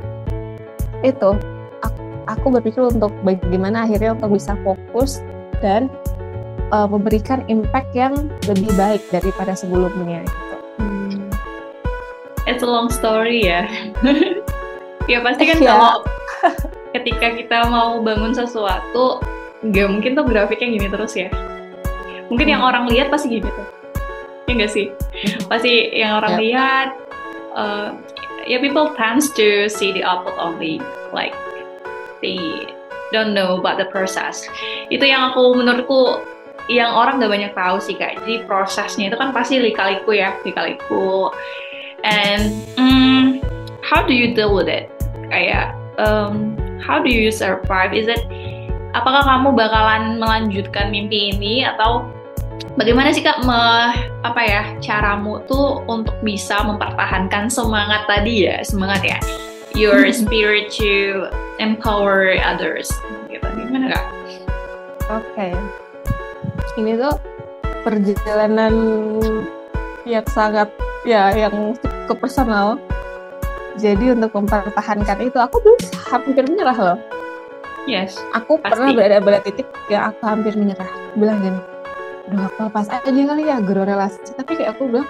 itu 1.03 1.29
aku, 1.83 2.01
aku 2.29 2.45
berpikir 2.55 2.81
untuk 2.87 3.11
bagaimana 3.27 3.83
akhirnya 3.83 4.15
untuk 4.15 4.39
bisa 4.39 4.55
fokus 4.63 5.19
dan 5.59 5.91
uh, 6.73 6.89
memberikan 6.89 7.45
impact 7.45 7.93
yang 7.93 8.33
lebih 8.49 8.73
baik 8.73 9.01
daripada 9.13 9.53
sebelumnya 9.53 10.25
gitu. 10.25 10.55
Hmm. 10.81 11.29
It's 12.49 12.65
a 12.65 12.67
long 12.67 12.89
story 12.89 13.45
ya. 13.45 13.69
ya 15.11 15.21
pasti 15.21 15.43
kan 15.45 15.57
Iya. 15.61 15.69
kalau 15.69 15.93
ketika 16.97 17.27
kita 17.37 17.59
mau 17.69 18.01
bangun 18.01 18.33
sesuatu, 18.33 19.21
nggak 19.61 19.87
mungkin 19.87 20.11
tuh 20.17 20.25
grafiknya 20.25 20.81
gini 20.81 20.87
terus 20.89 21.13
ya. 21.13 21.29
Mungkin 22.33 22.49
yang 22.49 22.65
Hmm. 22.65 22.71
orang 22.73 22.85
lihat 22.89 23.13
pasti 23.13 23.29
gini 23.29 23.45
tuh. 23.45 23.67
Ya 24.49 24.51
nggak 24.59 24.71
sih? 24.73 24.89
Pasti 25.47 25.93
yang 25.93 26.19
orang 26.19 26.35
Yep. 26.35 26.41
lihat, 26.41 26.87
uh, 27.55 27.89
ya 28.43 28.59
people 28.59 28.91
tends 28.99 29.31
to 29.31 29.69
see 29.71 29.93
the 29.95 30.03
output 30.03 30.35
only, 30.35 30.83
like 31.15 31.31
they 32.19 32.35
don't 33.15 33.31
know 33.31 33.55
about 33.55 33.79
the 33.79 33.87
process. 33.87 34.43
Itu 34.91 35.05
yang 35.07 35.31
aku 35.31 35.55
menurutku 35.55 36.19
yang 36.71 36.95
orang 36.95 37.19
gak 37.19 37.31
banyak 37.31 37.51
tahu 37.51 37.77
sih 37.83 37.95
kak. 37.99 38.23
Jadi 38.23 38.47
prosesnya 38.47 39.11
itu 39.11 39.17
kan 39.19 39.35
pasti 39.35 39.59
lika-liku 39.59 40.15
ya, 40.15 40.35
lika-liku. 40.47 41.31
And 42.03 42.55
mm, 42.79 43.23
how 43.83 44.03
do 44.03 44.15
you 44.15 44.31
deal 44.35 44.55
with 44.55 44.71
it? 44.71 44.91
Kayak 45.27 45.75
um, 45.99 46.55
how 46.79 46.99
do 47.03 47.11
you 47.11 47.31
survive? 47.31 47.91
Is 47.91 48.07
it 48.07 48.23
apakah 48.95 49.25
kamu 49.25 49.55
bakalan 49.57 50.21
melanjutkan 50.21 50.93
mimpi 50.93 51.35
ini 51.35 51.67
atau 51.67 52.07
bagaimana 52.77 53.11
sih 53.11 53.25
kak 53.25 53.41
me, 53.43 53.91
apa 54.23 54.41
ya 54.41 54.63
caramu 54.79 55.41
tuh 55.49 55.81
untuk 55.89 56.15
bisa 56.21 56.61
mempertahankan 56.63 57.49
semangat 57.49 58.05
tadi 58.05 58.47
ya 58.47 58.61
semangat 58.61 59.01
ya 59.03 59.19
your 59.73 60.09
spirit 60.13 60.69
to 60.69 61.27
empower 61.57 62.37
others 62.39 62.89
gitu 63.27 63.45
gimana 63.57 63.97
kak? 63.97 64.05
Oke. 65.11 65.51
Ini 66.73 66.97
tuh 66.97 67.15
perjalanan 67.85 68.73
yang 70.09 70.25
sangat 70.31 70.73
ya 71.05 71.29
yang 71.35 71.77
cukup 72.07 72.17
personal. 72.25 72.81
Jadi 73.77 74.13
untuk 74.13 74.33
mempertahankan 74.37 75.17
itu 75.21 75.37
aku 75.37 75.57
tuh 75.61 75.75
hampir 76.09 76.45
menyerah 76.45 76.77
loh. 76.77 76.99
Yes. 77.85 78.15
Aku 78.37 78.57
Pasti. 78.61 78.79
pernah 78.79 78.89
berada 78.95 79.17
pada 79.19 79.39
titik 79.43 79.67
yang 79.91 80.13
aku 80.13 80.21
hampir 80.23 80.53
menyerah. 80.55 80.87
Aku 80.87 81.15
bilang 81.19 81.37
gini, 81.41 81.59
aduh 82.29 82.41
aku 82.47 82.59
lepas 82.69 82.87
aja 82.89 83.09
kali 83.09 83.43
ya 83.43 83.57
guru 83.59 83.81
relasi. 83.83 84.21
Tapi 84.33 84.51
kayak 84.55 84.77
aku 84.77 84.87
bilang, 84.87 85.09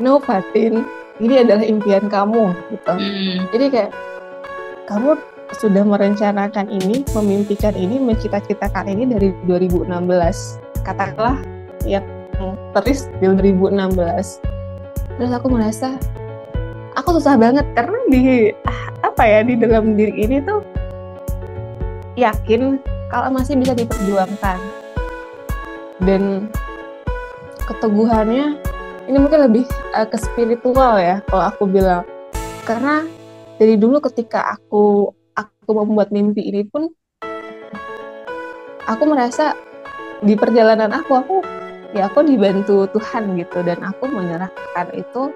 no 0.00 0.16
Fatin, 0.22 0.86
ini 1.20 1.34
adalah 1.44 1.62
impian 1.62 2.08
kamu 2.08 2.56
gitu. 2.72 2.94
Hmm. 2.94 3.36
Jadi 3.52 3.66
kayak 3.68 3.90
kamu 4.88 5.18
sudah 5.58 5.82
merencanakan 5.82 6.70
ini, 6.70 7.02
memimpikan 7.16 7.74
ini, 7.74 7.98
mencita-citakan 7.98 8.86
ini 8.86 9.10
dari 9.10 9.28
2016. 9.48 9.90
Katakanlah 10.86 11.42
yang 11.82 12.06
teris 12.72 13.10
di 13.18 13.26
2016. 13.26 14.40
Terus 15.18 15.32
aku 15.34 15.46
merasa 15.52 15.98
aku 16.96 17.18
susah 17.18 17.36
banget 17.36 17.66
karena 17.76 17.98
di 18.08 18.54
apa 19.00 19.22
ya 19.24 19.40
di 19.44 19.54
dalam 19.56 19.96
diri 19.96 20.14
ini 20.16 20.36
tuh 20.44 20.64
yakin 22.16 22.80
kalau 23.08 23.32
masih 23.32 23.56
bisa 23.58 23.72
diperjuangkan 23.74 24.58
dan 26.04 26.48
keteguhannya 27.68 28.56
ini 29.08 29.16
mungkin 29.18 29.50
lebih 29.50 29.64
uh, 29.92 30.06
ke 30.06 30.16
spiritual 30.18 30.96
ya 30.98 31.20
kalau 31.28 31.50
aku 31.50 31.64
bilang 31.66 32.06
karena 32.64 33.04
dari 33.60 33.76
dulu 33.76 34.00
ketika 34.00 34.56
aku 34.56 35.12
aku 35.46 35.72
membuat 35.72 36.10
mimpi 36.10 36.44
ini 36.44 36.66
pun 36.66 36.90
aku 38.84 39.02
merasa 39.06 39.54
di 40.20 40.36
perjalanan 40.36 40.92
aku 40.92 41.12
aku 41.16 41.36
ya 41.96 42.10
aku 42.10 42.26
dibantu 42.26 42.90
Tuhan 42.90 43.38
gitu. 43.38 43.62
Dan 43.64 43.80
aku 43.80 44.10
menyerahkan 44.10 44.86
itu 44.92 45.32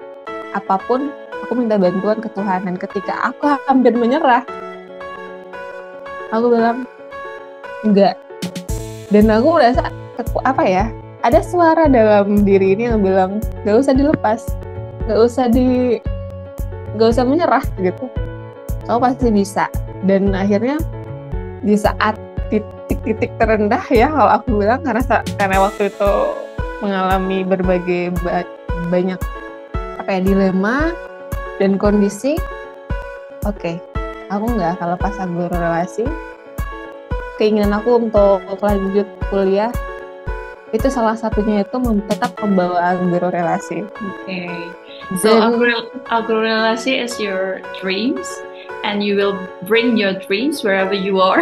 apa 0.53 0.75
pun 0.85 1.09
aku 1.45 1.51
minta 1.57 1.79
bantuan 1.79 2.19
ke 2.19 2.29
Tuhan. 2.33 2.67
Dan 2.67 2.75
ketika 2.75 3.31
aku 3.31 3.55
hampir 3.65 3.95
menyerah 3.95 4.43
aku 6.29 6.51
bilang 6.51 6.83
enggak. 7.85 8.19
Dan 9.09 9.29
aku 9.29 9.61
merasa 9.61 9.89
apa 10.43 10.63
ya 10.65 10.85
ada 11.25 11.41
suara 11.41 11.89
dalam 11.89 12.45
diri 12.45 12.77
ini 12.77 12.89
yang 12.89 13.01
bilang 13.01 13.41
gak 13.65 13.81
usah 13.81 13.93
dilepas 13.97 14.45
gak 15.05 15.19
usah 15.21 15.45
di 15.49 15.97
gak 16.97 17.09
usah 17.13 17.25
menyerah 17.25 17.65
gitu. 17.81 18.09
Kamu 18.85 19.01
pasti 19.01 19.29
bisa 19.33 19.65
dan 20.03 20.35
akhirnya 20.35 20.75
di 21.63 21.79
saat 21.79 22.19
titik-titik 22.51 23.31
terendah 23.39 23.81
ya 23.89 24.11
kalau 24.11 24.31
aku 24.35 24.47
bilang 24.59 24.83
karena 24.83 25.01
karena 25.39 25.57
waktu 25.63 25.89
itu 25.89 26.11
mengalami 26.83 27.47
berbagai 27.47 28.13
banyak 28.91 29.17
apa 29.97 30.09
ya 30.11 30.19
dilema 30.21 30.91
dan 31.57 31.79
kondisi 31.79 32.35
oke 33.47 33.55
okay, 33.55 33.75
aku 34.29 34.45
nggak 34.51 34.77
akan 34.77 34.99
lepas 34.99 35.15
aku 35.17 35.47
relasi 35.49 36.05
keinginan 37.41 37.73
aku 37.73 37.97
untuk 37.97 38.43
lanjut 38.61 39.07
kuliah 39.31 39.71
itu 40.75 40.91
salah 40.91 41.15
satunya 41.15 41.63
itu 41.63 41.77
tetap 42.11 42.35
membawa 42.43 42.95
agro 42.95 43.31
relasi. 43.31 43.87
Oke. 43.87 44.27
Okay. 44.27 44.59
So 45.23 45.31
agro, 45.39 45.87
agro 46.11 46.43
relasi 46.43 46.99
is 46.99 47.15
your 47.15 47.63
dreams 47.79 48.27
and 48.85 49.01
you 49.01 49.17
will 49.17 49.33
bring 49.65 49.97
your 49.97 50.13
dreams 50.13 50.61
wherever 50.61 50.93
you 50.93 51.17
are. 51.17 51.41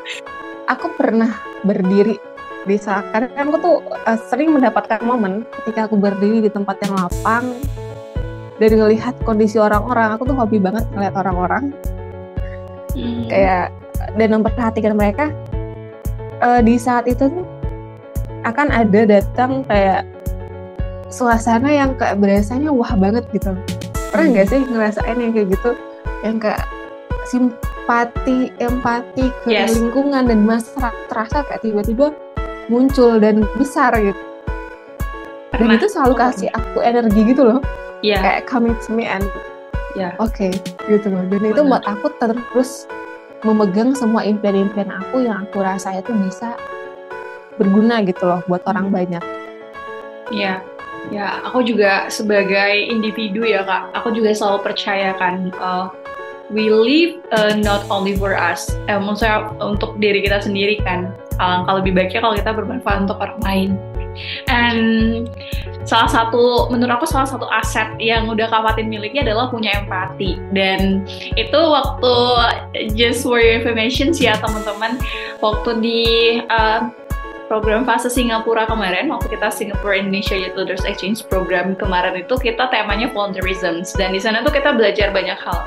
aku 0.72 0.90
pernah 0.98 1.30
berdiri 1.62 2.18
di 2.66 2.76
saat 2.80 3.06
karena 3.14 3.30
aku 3.38 3.56
tuh 3.62 3.76
uh, 4.08 4.18
sering 4.26 4.50
mendapatkan 4.50 4.98
momen 5.06 5.46
ketika 5.62 5.86
aku 5.86 5.94
berdiri 5.94 6.42
di 6.42 6.50
tempat 6.50 6.80
yang 6.82 6.98
lapang 6.98 7.54
dan 8.58 8.70
ngelihat 8.74 9.14
kondisi 9.22 9.62
orang-orang. 9.62 10.18
Aku 10.18 10.26
tuh 10.26 10.34
hobi 10.34 10.58
banget 10.58 10.84
ngeliat 10.92 11.14
orang-orang. 11.14 11.70
Hmm. 12.94 13.26
kayak 13.26 13.74
dan 14.14 14.28
memperhatikan 14.38 14.94
mereka. 14.94 15.30
Uh, 16.38 16.62
di 16.62 16.78
saat 16.78 17.10
itu 17.10 17.26
tuh 17.26 17.46
akan 18.46 18.70
ada 18.70 19.02
datang 19.02 19.66
kayak 19.66 20.06
suasana 21.10 21.70
yang 21.74 21.98
kayak 21.98 22.18
berasanya 22.22 22.70
wah 22.70 22.94
banget 22.94 23.26
gitu. 23.34 23.54
Pernah 24.14 24.26
nggak 24.30 24.46
sih 24.46 24.62
ngerasain 24.62 25.18
yang 25.18 25.34
kayak 25.34 25.58
gitu 25.58 25.74
yang 26.24 26.40
kayak 26.40 26.64
simpati 27.28 28.50
empati 28.58 29.28
ke 29.44 29.48
yes. 29.52 29.76
lingkungan 29.76 30.26
dan 30.26 30.40
masyarakat 30.42 31.04
terasa 31.12 31.44
kayak 31.46 31.62
tiba-tiba 31.62 32.10
muncul 32.72 33.20
dan 33.20 33.44
besar 33.60 33.92
gitu 34.00 34.22
dan 35.54 35.68
itu 35.70 35.86
selalu 35.86 36.14
kasih 36.18 36.48
aku 36.50 36.82
energi 36.82 37.20
gitu 37.28 37.46
loh 37.46 37.60
yeah. 38.02 38.18
kayak 38.18 38.48
coming 38.48 38.74
to 38.82 38.90
me 38.90 39.06
and 39.06 39.22
yeah. 39.94 40.16
oke 40.18 40.32
okay, 40.32 40.50
gitu 40.88 41.12
loh 41.12 41.22
dan 41.28 41.44
itu 41.44 41.60
buat 41.62 41.84
aku 41.84 42.10
terus 42.18 42.88
memegang 43.44 43.92
semua 43.92 44.24
impian-impian 44.24 44.88
aku 44.88 45.28
yang 45.28 45.44
aku 45.44 45.60
rasa 45.60 46.00
itu 46.00 46.10
bisa 46.16 46.56
berguna 47.60 48.02
gitu 48.02 48.24
loh 48.26 48.40
buat 48.48 48.64
orang 48.66 48.90
hmm. 48.90 48.96
banyak. 48.96 49.24
Iya, 50.32 50.64
ya 51.12 51.44
aku 51.44 51.60
juga 51.68 52.08
sebagai 52.08 52.88
individu 52.88 53.44
ya 53.44 53.62
kak, 53.62 53.92
aku 53.92 54.16
juga 54.16 54.32
selalu 54.32 54.64
percaya 54.64 55.12
kan 55.20 55.52
uh, 55.60 55.92
we 56.50 56.68
live 56.68 57.20
uh, 57.32 57.56
not 57.56 57.88
only 57.88 58.16
for 58.16 58.36
us, 58.36 58.68
eh, 58.90 58.98
maksudnya 59.00 59.52
untuk 59.62 59.96
diri 60.00 60.20
kita 60.24 60.44
sendiri 60.44 60.80
kan. 60.84 61.12
Alangkah 61.40 61.82
lebih 61.82 61.92
baiknya 61.98 62.20
kalau 62.22 62.36
kita 62.38 62.50
bermanfaat 62.54 62.98
untuk 63.10 63.18
orang 63.18 63.40
lain. 63.42 63.70
And 64.46 65.26
salah 65.84 66.08
satu 66.08 66.72
menurut 66.72 67.00
aku 67.00 67.06
salah 67.06 67.28
satu 67.28 67.44
aset 67.50 67.98
yang 68.00 68.30
udah 68.30 68.48
Kapatin 68.48 68.88
miliki 68.88 69.20
adalah 69.20 69.52
punya 69.52 69.84
empati 69.84 70.40
dan 70.56 71.04
itu 71.36 71.60
waktu 71.60 72.14
just 72.96 73.26
for 73.26 73.36
your 73.36 73.60
information 73.60 74.10
sih 74.14 74.32
ya 74.32 74.40
teman-teman 74.40 74.96
waktu 75.44 75.70
di 75.84 76.00
uh, 76.48 76.88
program 77.46 77.84
fase 77.84 78.08
Singapura 78.08 78.64
kemarin 78.64 79.12
waktu 79.12 79.36
kita 79.36 79.52
Singapore 79.52 79.96
Indonesia 79.96 80.34
Youth 80.36 80.56
Leaders 80.56 80.84
Exchange 80.88 81.24
Program 81.28 81.76
kemarin 81.76 82.24
itu 82.24 82.34
kita 82.40 82.68
temanya 82.72 83.12
volunteerism. 83.12 83.84
Dan 83.96 84.16
di 84.16 84.20
sana 84.20 84.40
tuh 84.42 84.52
kita 84.52 84.72
belajar 84.72 85.12
banyak 85.12 85.36
hal. 85.36 85.60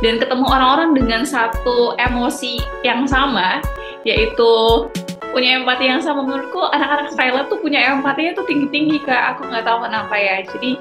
Dan 0.00 0.22
ketemu 0.22 0.46
orang-orang 0.46 0.94
dengan 0.94 1.22
satu 1.26 1.98
emosi 1.98 2.62
yang 2.86 3.06
sama 3.08 3.60
yaitu 4.04 4.52
punya 5.34 5.60
empati 5.62 5.90
yang 5.90 6.00
sama. 6.00 6.22
Menurutku 6.22 6.60
anak-anak 6.70 7.14
Thailand 7.16 7.46
tuh 7.50 7.58
punya 7.58 7.82
empatinya 7.90 8.36
tuh 8.38 8.46
tinggi-tinggi 8.46 9.02
kak. 9.02 9.36
Aku 9.36 9.50
nggak 9.50 9.66
tahu 9.66 9.84
kenapa 9.84 10.14
ya. 10.14 10.44
Jadi 10.46 10.78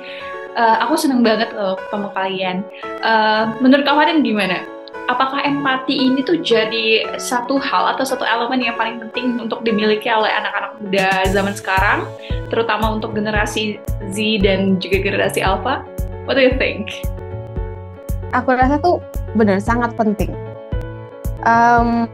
uh, 0.53 0.77
aku 0.85 0.93
seneng 0.99 1.25
banget 1.25 1.49
loh 1.55 1.75
ketemu 1.77 2.09
kalian. 2.13 2.57
Uh, 3.01 3.49
menurut 3.59 3.85
kalian 3.85 4.21
gimana 4.21 4.72
apakah 5.11 5.43
empati 5.43 5.95
ini 5.95 6.23
tuh 6.23 6.39
jadi 6.39 7.17
satu 7.19 7.59
hal 7.59 7.95
atau 7.95 8.05
satu 8.07 8.23
elemen 8.23 8.63
yang 8.63 8.75
paling 8.79 8.99
penting 8.99 9.35
untuk 9.39 9.63
dimiliki 9.67 10.07
oleh 10.07 10.31
anak-anak 10.31 10.79
muda 10.79 11.09
zaman 11.31 11.53
sekarang, 11.55 12.07
terutama 12.47 12.95
untuk 12.95 13.11
generasi 13.11 13.79
Z 14.11 14.17
dan 14.43 14.79
juga 14.79 15.03
generasi 15.03 15.43
Alpha? 15.43 15.83
What 16.23 16.39
do 16.39 16.43
you 16.43 16.55
think? 16.55 16.87
Aku 18.31 18.55
rasa 18.55 18.79
tuh 18.79 19.03
benar 19.35 19.59
sangat 19.59 19.93
penting. 19.99 20.31
Um, 21.43 22.07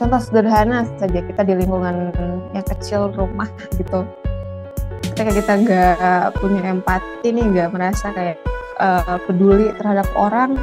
contoh 0.00 0.20
sederhana 0.24 0.88
saja 0.96 1.20
kita 1.20 1.44
di 1.44 1.52
lingkungan 1.52 2.08
yang 2.56 2.64
kecil 2.64 3.12
rumah 3.12 3.48
gitu. 3.78 4.08
Ketika 5.14 5.30
kita 5.30 5.52
nggak 5.60 6.40
punya 6.40 6.72
empati 6.72 7.28
nih, 7.28 7.44
nggak 7.44 7.70
merasa 7.76 8.10
kayak 8.10 8.40
uh, 8.80 9.20
peduli 9.28 9.70
terhadap 9.76 10.08
orang, 10.16 10.56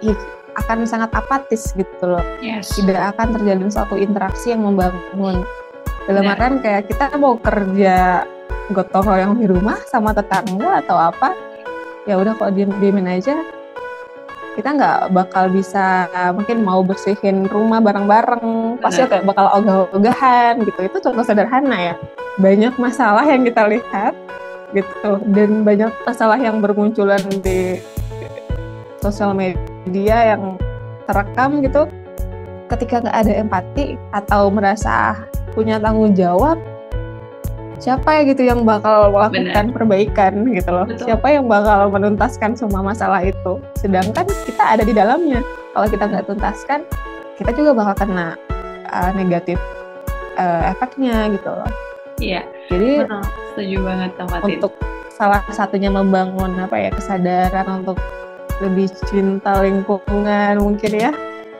ya 0.00 0.14
akan 0.58 0.88
sangat 0.88 1.10
apatis 1.14 1.70
gitu 1.76 2.04
loh. 2.04 2.24
Yes. 2.42 2.72
Tidak 2.74 3.14
akan 3.14 3.38
terjadi 3.38 3.68
suatu 3.70 3.94
interaksi 4.00 4.50
yang 4.54 4.66
membangun. 4.66 5.46
Dalam 6.08 6.24
yeah. 6.26 6.32
artian 6.34 6.54
kayak 6.64 6.90
kita 6.90 7.14
mau 7.20 7.38
kerja 7.38 8.24
gotong 8.70 9.04
royong 9.06 9.34
di 9.38 9.46
rumah 9.50 9.78
sama 9.86 10.14
tetangga 10.14 10.82
atau 10.82 10.96
apa, 10.98 11.34
ya 12.06 12.18
udah 12.18 12.34
kalau 12.38 12.50
diem 12.54 12.70
diemin 12.78 13.06
aja, 13.06 13.34
kita 14.58 14.74
nggak 14.74 15.14
bakal 15.14 15.46
bisa 15.50 16.10
mungkin 16.34 16.66
mau 16.66 16.82
bersihin 16.82 17.46
rumah 17.46 17.78
bareng-bareng, 17.78 18.78
pasti 18.82 19.06
kayak 19.06 19.26
bakal 19.26 19.46
ogah-ogahan 19.58 20.62
gitu. 20.66 20.80
Itu 20.86 20.98
contoh 21.02 21.22
sederhana 21.22 21.94
ya. 21.94 21.94
Banyak 22.38 22.78
masalah 22.78 23.26
yang 23.26 23.42
kita 23.46 23.66
lihat 23.66 24.14
gitu 24.70 25.18
dan 25.34 25.66
banyak 25.66 25.90
masalah 26.06 26.38
yang 26.38 26.62
bermunculan 26.62 27.22
di 27.42 27.82
sosial 29.00 29.32
media 29.34 30.36
yang 30.36 30.60
terekam 31.08 31.64
gitu 31.64 31.88
ketika 32.70 33.02
nggak 33.02 33.16
ada 33.26 33.32
empati 33.42 33.98
atau 34.14 34.46
merasa 34.52 35.26
punya 35.56 35.82
tanggung 35.82 36.14
jawab 36.14 36.54
siapa 37.80 38.20
ya 38.20 38.22
gitu 38.28 38.44
yang 38.44 38.62
bakal 38.62 39.08
melakukan 39.08 39.72
Bener. 39.72 39.72
perbaikan 39.72 40.32
gitu 40.52 40.70
loh. 40.70 40.84
Betul. 40.84 41.08
siapa 41.08 41.26
yang 41.32 41.48
bakal 41.48 41.88
menuntaskan 41.88 42.52
semua 42.52 42.84
masalah 42.84 43.24
itu? 43.24 43.56
Sedangkan 43.80 44.28
kita 44.44 44.62
ada 44.76 44.84
di 44.84 44.92
dalamnya. 44.92 45.40
Kalau 45.72 45.88
kita 45.88 46.04
nggak 46.06 46.28
tuntaskan 46.28 46.84
kita 47.40 47.56
juga 47.56 47.72
bakal 47.72 48.04
kena 48.04 48.36
uh, 48.92 49.10
negatif 49.16 49.56
uh, 50.36 50.68
efeknya 50.68 51.32
gitu 51.32 51.48
loh. 51.48 51.70
Iya. 52.20 52.44
Jadi 52.68 53.08
setuju 53.56 53.76
banget 53.80 54.12
untuk 54.44 54.76
salah 55.16 55.40
satunya 55.48 55.88
membangun 55.88 56.52
apa 56.60 56.76
ya 56.76 56.92
kesadaran 56.92 57.80
untuk 57.80 57.96
lebih 58.60 58.86
cinta 59.08 59.60
lingkungan 59.64 60.60
mungkin 60.60 60.92
ya. 60.96 61.10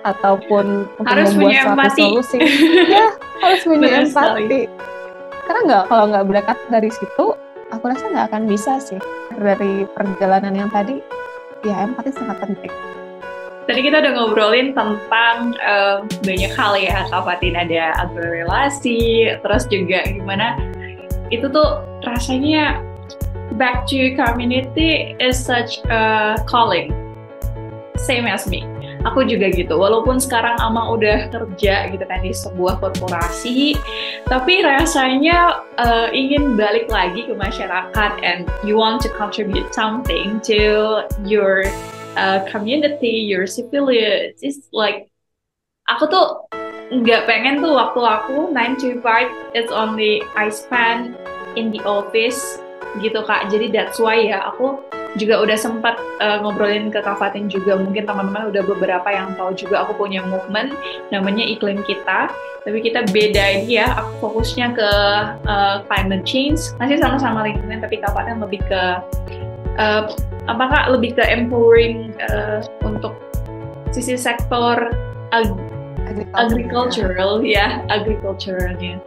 Ataupun 0.00 0.88
harus 1.04 1.36
suatu 1.36 1.76
empati. 1.76 2.00
solusi. 2.00 2.38
Ya 2.94 3.12
harus 3.40 3.60
punya 3.64 3.80
Benar 3.88 4.04
empati. 4.08 4.12
sekali. 4.12 4.60
karena 5.50 5.60
nggak 5.66 5.84
kalau 5.90 6.04
nggak 6.14 6.24
berangkat 6.30 6.58
dari 6.70 6.90
situ 6.94 7.24
aku 7.74 7.84
rasa 7.90 8.04
nggak 8.12 8.26
akan 8.32 8.42
bisa 8.48 8.72
sih. 8.78 9.00
Dari 9.34 9.84
perjalanan 9.92 10.54
yang 10.54 10.70
tadi 10.72 11.00
ya 11.64 11.84
empati 11.84 12.12
sangat 12.12 12.40
penting. 12.40 12.72
Tadi 13.68 13.80
kita 13.86 14.02
udah 14.02 14.12
ngobrolin 14.16 14.74
tentang 14.74 15.54
uh, 15.62 16.02
banyak 16.26 16.52
hal 16.58 16.74
ya, 16.74 17.06
Kak 17.06 17.22
Fatin. 17.22 17.54
Ada 17.54 18.08
relasi, 18.18 19.30
terus 19.38 19.62
juga 19.70 20.02
gimana 20.10 20.58
itu 21.30 21.46
tuh 21.46 21.86
rasanya 22.02 22.82
back 23.56 23.86
to 23.88 24.14
community 24.14 25.16
is 25.18 25.38
such 25.38 25.78
a 25.90 26.36
calling. 26.46 26.94
Same 27.96 28.26
as 28.26 28.46
me. 28.46 28.64
Aku 29.08 29.24
juga 29.24 29.48
gitu. 29.48 29.80
Walaupun 29.80 30.20
sekarang 30.20 30.60
Ama 30.60 30.92
udah 30.92 31.32
kerja 31.32 31.88
gitu 31.88 32.04
kan 32.04 32.20
di 32.20 32.36
sebuah 32.36 32.84
korporasi, 32.84 33.72
tapi 34.28 34.60
rasanya 34.60 35.64
uh, 35.80 36.12
ingin 36.12 36.52
balik 36.56 36.92
lagi 36.92 37.24
ke 37.24 37.32
masyarakat 37.32 38.12
and 38.20 38.44
you 38.60 38.76
want 38.76 39.00
to 39.00 39.08
contribute 39.16 39.72
something 39.72 40.36
to 40.44 41.00
your 41.24 41.64
uh, 42.20 42.44
community, 42.44 43.24
your 43.24 43.48
civilians. 43.48 44.36
It's 44.44 44.68
like 44.68 45.08
aku 45.88 46.04
tuh 46.12 46.26
nggak 46.90 47.24
pengen 47.24 47.64
tuh 47.64 47.72
waktu 47.72 48.00
aku 48.02 48.50
9 48.50 48.82
to 48.82 48.98
5 48.98 49.54
it's 49.54 49.70
only 49.70 50.26
I 50.34 50.50
spend 50.50 51.14
in 51.54 51.70
the 51.70 51.78
office 51.86 52.58
gitu 52.98 53.22
kak. 53.22 53.46
Jadi 53.52 53.70
that's 53.70 54.02
why 54.02 54.18
ya 54.18 54.42
aku 54.50 54.82
juga 55.18 55.42
udah 55.42 55.58
sempat 55.58 55.98
uh, 56.22 56.38
ngobrolin 56.38 56.90
ke 56.90 57.02
Kak 57.02 57.18
Fatin 57.18 57.50
juga. 57.50 57.74
Mungkin 57.74 58.06
teman-teman 58.06 58.50
udah 58.54 58.62
beberapa 58.62 59.08
yang 59.10 59.34
tahu 59.34 59.54
juga 59.58 59.82
aku 59.82 59.98
punya 59.98 60.22
movement 60.22 60.74
namanya 61.10 61.42
iklim 61.42 61.82
kita. 61.82 62.30
Tapi 62.62 62.78
kita 62.84 63.08
beda 63.10 63.44
ini 63.58 63.80
ya 63.80 63.90
aku 63.98 64.30
fokusnya 64.30 64.76
ke 64.76 64.90
uh, 65.48 65.82
climate 65.90 66.22
change. 66.22 66.60
Masih 66.78 67.02
sama-sama 67.02 67.42
lingkungan 67.42 67.82
tapi 67.82 67.98
Kak 67.98 68.14
Fatin 68.14 68.38
lebih 68.38 68.62
ke 68.70 68.82
uh, 69.78 70.02
apakah 70.46 70.94
lebih 70.94 71.18
ke 71.18 71.24
empowering 71.26 72.14
uh, 72.30 72.62
untuk 72.86 73.18
sisi 73.90 74.14
sektor 74.14 74.94
ag 75.34 75.50
agricultural 76.34 77.42
ya 77.42 77.82
agriculturalnya 77.86 78.98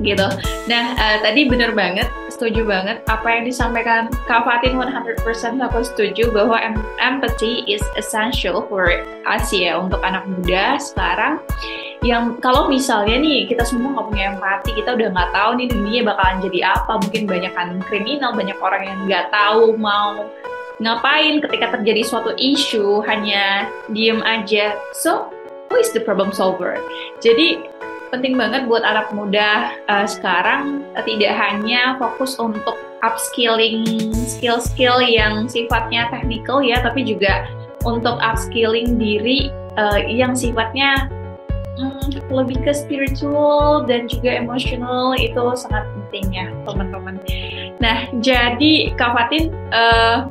gitu. 0.00 0.28
Nah, 0.68 0.84
uh, 0.96 1.16
tadi 1.24 1.48
bener 1.48 1.72
banget, 1.72 2.08
setuju 2.36 2.68
banget 2.68 3.00
apa 3.08 3.28
yang 3.32 3.48
disampaikan 3.48 4.12
Kak 4.28 4.44
Fatin 4.44 4.76
100% 4.76 5.24
aku 5.64 5.80
setuju 5.80 6.28
bahwa 6.28 6.60
em 6.60 6.76
empathy 7.00 7.64
is 7.64 7.80
essential 7.96 8.68
for 8.68 8.92
us 9.24 9.48
ya 9.48 9.80
untuk 9.80 10.04
anak 10.04 10.28
muda 10.28 10.76
sekarang 10.76 11.40
yang 12.04 12.36
kalau 12.44 12.68
misalnya 12.68 13.16
nih 13.16 13.48
kita 13.48 13.64
semua 13.64 13.96
nggak 13.96 14.06
punya 14.12 14.24
empati, 14.36 14.70
kita 14.76 14.94
udah 14.94 15.08
nggak 15.10 15.30
tahu 15.32 15.50
nih 15.56 15.68
dunia 15.72 16.00
bakalan 16.04 16.38
jadi 16.44 16.60
apa, 16.76 16.92
mungkin 17.00 17.22
banyak 17.24 17.52
kan 17.56 17.68
kriminal, 17.88 18.30
banyak 18.36 18.58
orang 18.60 18.82
yang 18.84 18.98
nggak 19.08 19.26
tahu 19.32 19.74
mau 19.80 20.28
ngapain 20.76 21.40
ketika 21.40 21.72
terjadi 21.72 22.04
suatu 22.04 22.36
isu 22.36 23.00
hanya 23.08 23.64
diem 23.88 24.20
aja. 24.22 24.76
So, 24.92 25.32
who 25.72 25.80
is 25.80 25.88
the 25.96 26.04
problem 26.04 26.36
solver? 26.36 26.76
Jadi 27.24 27.64
penting 28.10 28.38
banget 28.38 28.70
buat 28.70 28.86
anak 28.86 29.10
muda 29.12 29.74
uh, 29.90 30.06
sekarang 30.06 30.86
uh, 30.94 31.02
tidak 31.04 31.32
hanya 31.34 31.98
fokus 31.98 32.38
untuk 32.38 32.78
upskilling 33.04 34.12
skill-skill 34.26 35.02
yang 35.04 35.46
sifatnya 35.46 36.08
teknikal 36.10 36.64
ya, 36.64 36.80
tapi 36.80 37.04
juga 37.04 37.46
untuk 37.84 38.18
upskilling 38.18 38.98
diri 38.98 39.52
uh, 39.78 40.00
yang 40.00 40.34
sifatnya 40.34 41.06
hmm, 41.78 42.26
lebih 42.32 42.58
ke 42.64 42.72
spiritual 42.72 43.84
dan 43.84 44.10
juga 44.10 44.34
emosional 44.34 45.14
itu 45.18 45.42
sangat 45.54 45.86
penting 45.92 46.26
ya 46.34 46.46
teman-teman. 46.66 47.20
Nah 47.78 48.08
jadi 48.18 48.96
Kak 48.96 49.12
Fatin, 49.14 49.52
uh, 49.70 50.26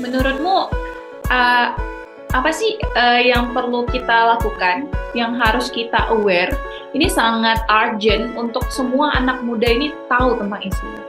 menurutmu 0.00 0.70
uh, 1.28 1.68
apa 2.34 2.50
sih 2.50 2.74
uh, 2.98 3.20
yang 3.22 3.54
perlu 3.54 3.86
kita 3.86 4.36
lakukan, 4.36 4.90
yang 5.14 5.38
harus 5.38 5.70
kita 5.70 6.10
aware? 6.10 6.50
Ini 6.96 7.06
sangat 7.12 7.60
urgent 7.68 8.34
untuk 8.34 8.64
semua 8.72 9.12
anak 9.14 9.44
muda 9.44 9.68
ini 9.68 9.92
tahu 10.08 10.40
tentang 10.40 10.62
isu 10.64 10.82
ini. 10.88 11.02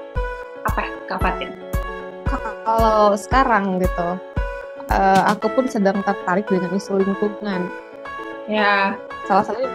Apa, 0.67 0.81
Kak 1.07 1.19
Fatin? 1.23 1.49
Kalau 2.27 3.15
sekarang 3.15 3.79
gitu, 3.79 4.19
uh, 4.91 5.21
aku 5.31 5.47
pun 5.55 5.65
sedang 5.71 6.03
tertarik 6.03 6.45
dengan 6.45 6.75
isu 6.75 6.99
lingkungan. 6.99 7.71
Ya, 8.47 8.95
salah 9.25 9.43
satunya 9.43 9.71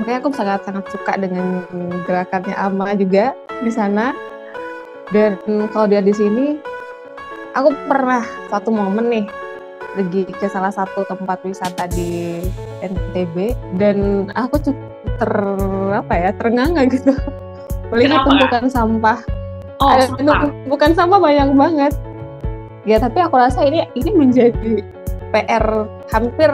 makanya 0.00 0.18
aku 0.24 0.30
sangat 0.32 0.60
sangat 0.64 0.84
suka 0.88 1.12
dengan 1.20 1.62
gerakannya 2.08 2.56
Ama 2.56 2.96
juga 2.96 3.36
di 3.60 3.70
sana. 3.70 4.16
Dan 5.12 5.36
kalau 5.76 5.84
dia 5.84 6.00
di 6.00 6.16
sini, 6.16 6.56
aku 7.52 7.76
pernah 7.84 8.24
satu 8.48 8.72
momen 8.72 9.12
nih 9.12 9.26
pergi 9.92 10.24
ke 10.28 10.46
salah 10.48 10.72
satu 10.72 11.04
tempat 11.04 11.44
wisata 11.44 11.84
di 11.92 12.40
NTB 12.80 13.52
dan 13.76 14.28
aku 14.32 14.56
cukup 14.60 14.90
ter 15.20 15.32
apa 15.92 16.12
ya 16.16 16.30
terengah 16.34 16.68
gitu 16.88 17.12
melihat 17.92 18.24
tumpukan 18.24 18.64
sampah. 18.72 19.18
Oh, 19.82 19.92
eh, 19.92 20.08
sampah. 20.08 20.48
bukan 20.66 20.90
sampah 20.96 21.20
banyak 21.20 21.48
banget. 21.52 21.92
Ya 22.88 22.98
tapi 22.98 23.20
aku 23.22 23.36
rasa 23.38 23.62
ini 23.68 23.84
ini 23.94 24.10
menjadi 24.10 24.82
PR 25.30 25.86
hampir 26.10 26.50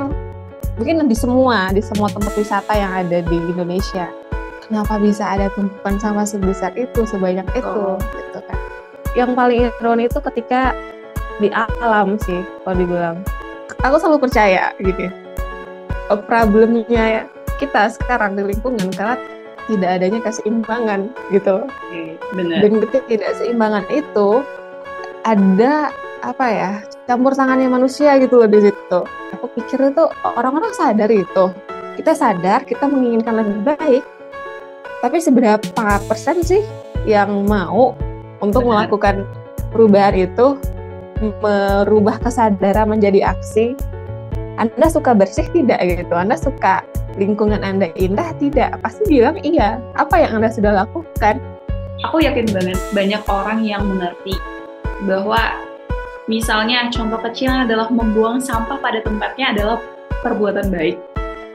mungkin 0.76 1.06
di 1.06 1.16
semua 1.16 1.70
di 1.74 1.82
semua 1.82 2.10
tempat 2.10 2.34
wisata 2.34 2.74
yang 2.74 2.92
ada 2.92 3.22
di 3.22 3.36
Indonesia. 3.54 4.10
Kenapa 4.68 5.00
bisa 5.00 5.24
ada 5.24 5.48
tumpukan 5.56 5.96
sampah 5.96 6.28
sebesar 6.28 6.76
itu 6.76 7.06
sebanyak 7.08 7.46
itu 7.56 7.64
oh. 7.64 7.96
gitu 7.96 8.40
kan? 8.44 8.58
Yang 9.16 9.30
paling 9.32 9.60
ironis 9.80 10.12
itu 10.12 10.20
ketika 10.20 10.76
di 11.38 11.48
alam 11.54 12.18
sih 12.22 12.42
kalau 12.62 12.76
dibilang. 12.76 13.16
Aku 13.86 13.96
selalu 14.02 14.26
percaya 14.26 14.74
gitu. 14.82 15.06
Problemnya 16.26 17.26
kita 17.62 17.94
sekarang 17.94 18.34
di 18.34 18.42
lingkungan 18.54 18.90
karena 18.94 19.14
tidak 19.68 19.90
adanya 20.00 20.20
keseimbangan 20.24 21.00
gitu. 21.30 21.68
Benar. 22.34 22.60
dan 22.64 22.72
ketidakseimbangan 22.88 23.84
itu 23.92 24.44
ada 25.24 25.92
apa 26.24 26.46
ya 26.50 26.72
campur 27.06 27.32
tangannya 27.32 27.70
manusia 27.70 28.16
gitu 28.18 28.42
loh 28.42 28.50
di 28.50 28.68
situ. 28.68 29.00
Aku 29.38 29.46
pikir 29.54 29.92
itu 29.92 30.04
orang-orang 30.24 30.72
sadar 30.74 31.12
itu. 31.12 31.52
Kita 32.00 32.12
sadar 32.16 32.64
kita 32.64 32.88
menginginkan 32.88 33.44
lebih 33.44 33.76
baik. 33.76 34.02
Tapi 34.98 35.16
seberapa 35.22 36.02
persen 36.10 36.42
sih 36.42 36.64
yang 37.06 37.46
mau 37.46 37.94
untuk 38.42 38.66
Benar. 38.66 38.88
melakukan 38.88 39.22
perubahan 39.70 40.16
itu 40.18 40.58
merubah 41.20 42.16
kesadaran 42.22 42.90
menjadi 42.90 43.34
aksi. 43.34 43.74
Anda 44.58 44.90
suka 44.90 45.14
bersih 45.14 45.46
tidak 45.54 45.78
gitu? 45.86 46.14
Anda 46.18 46.34
suka 46.34 46.82
lingkungan 47.14 47.62
Anda 47.62 47.94
indah 47.94 48.34
tidak? 48.42 48.78
Pasti 48.82 49.06
bilang 49.06 49.38
iya. 49.42 49.78
Apa 49.94 50.18
yang 50.18 50.42
Anda 50.42 50.50
sudah 50.50 50.82
lakukan? 50.86 51.38
Aku 52.06 52.22
yakin 52.22 52.46
banget 52.54 52.78
banyak 52.94 53.22
orang 53.26 53.66
yang 53.66 53.82
mengerti 53.86 54.34
bahwa 55.06 55.58
misalnya 56.30 56.86
contoh 56.94 57.18
kecil 57.26 57.50
adalah 57.50 57.90
membuang 57.90 58.38
sampah 58.38 58.78
pada 58.78 59.02
tempatnya 59.02 59.50
adalah 59.54 59.78
perbuatan 60.22 60.70
baik. 60.70 60.98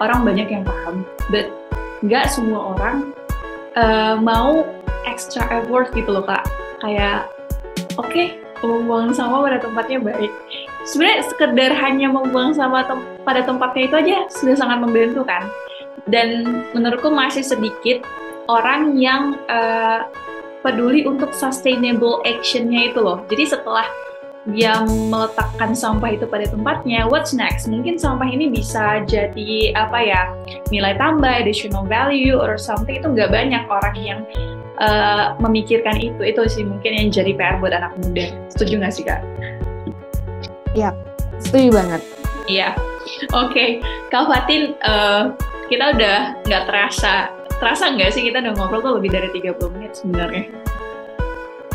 Orang 0.03 0.27
banyak 0.27 0.51
yang 0.51 0.63
paham, 0.67 1.07
but 1.31 1.47
nggak 2.03 2.27
semua 2.27 2.75
orang 2.75 3.15
uh, 3.79 4.19
mau 4.19 4.67
extra 5.07 5.47
effort 5.47 5.95
gitu 5.95 6.11
loh 6.11 6.27
kak. 6.27 6.43
Kayak 6.83 7.31
oke 7.95 8.11
okay, 8.11 8.42
membuang 8.67 9.11
sampah 9.11 9.39
pada 9.43 9.59
tempatnya 9.59 9.99
baik. 9.99 10.31
Sebenarnya 10.83 11.19
sekedar 11.27 11.71
hanya 11.79 12.07
membuang 12.11 12.51
sampah 12.51 12.83
tem 12.87 12.99
pada 13.23 13.41
tempatnya 13.43 13.83
itu 13.87 13.95
aja 13.95 14.17
sudah 14.31 14.55
sangat 14.55 14.77
membantu 14.83 15.23
kan. 15.23 15.47
Dan 16.07 16.43
menurutku 16.75 17.07
masih 17.07 17.43
sedikit 17.43 18.03
orang 18.51 18.99
yang 18.99 19.39
uh, 19.47 20.03
peduli 20.63 21.07
untuk 21.07 21.31
sustainable 21.31 22.23
actionnya 22.27 22.91
itu 22.91 22.99
loh. 22.99 23.23
Jadi 23.31 23.55
setelah 23.55 23.87
dia 24.43 24.83
meletakkan 24.83 25.71
sampah 25.71 26.19
itu 26.19 26.27
pada 26.27 26.43
tempatnya, 26.43 27.07
what's 27.07 27.31
next? 27.31 27.71
Mungkin 27.71 27.95
sampah 27.95 28.27
ini 28.27 28.51
bisa 28.51 28.99
jadi 29.07 29.71
apa 29.71 29.99
ya 30.03 30.21
nilai 30.67 30.99
tambah, 30.99 31.31
additional 31.31 31.87
value 31.87 32.35
or 32.35 32.59
something 32.59 32.99
itu 32.99 33.07
nggak 33.07 33.31
banyak 33.31 33.63
orang 33.71 33.95
yang 33.95 34.19
uh, 34.79 35.35
memikirkan 35.41 35.97
itu 35.99 36.21
itu 36.23 36.41
sih 36.49 36.63
mungkin 36.65 36.91
yang 36.93 37.07
jadi 37.13 37.31
PR 37.35 37.57
buat 37.59 37.73
anak 37.73 37.93
muda 37.99 38.31
setuju 38.53 38.81
nggak 38.81 38.93
sih 38.93 39.03
kak? 39.05 39.21
Iya 40.73 40.95
setuju 41.41 41.69
banget. 41.73 42.01
Iya 42.49 42.73
oke 43.35 43.53
okay. 43.53 43.69
kak 44.09 44.25
Fatin 44.29 44.73
uh, 44.85 45.33
kita 45.67 45.93
udah 45.97 46.17
nggak 46.47 46.63
terasa 46.69 47.29
terasa 47.61 47.91
nggak 47.93 48.11
sih 48.11 48.25
kita 48.25 48.43
udah 48.43 48.53
ngobrol 48.57 48.81
tuh 48.81 48.93
lebih 48.99 49.13
dari 49.13 49.29
30 49.31 49.73
menit 49.75 49.91
sebenarnya. 49.97 50.45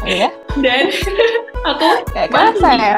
Iya. 0.07 0.31
Dan 0.63 0.95
aku 1.69 1.89
Gak 2.15 2.31
kerasa 2.31 2.71
ya. 2.79 2.97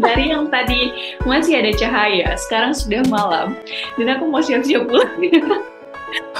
Dari 0.00 0.32
yang 0.32 0.48
tadi 0.48 0.92
masih 1.28 1.60
ada 1.60 1.72
cahaya, 1.76 2.32
sekarang 2.40 2.72
sudah 2.72 3.04
malam. 3.12 3.52
Dan 4.00 4.16
aku 4.16 4.24
mau 4.32 4.40
siap-siap 4.40 4.88
pulang. 4.88 5.12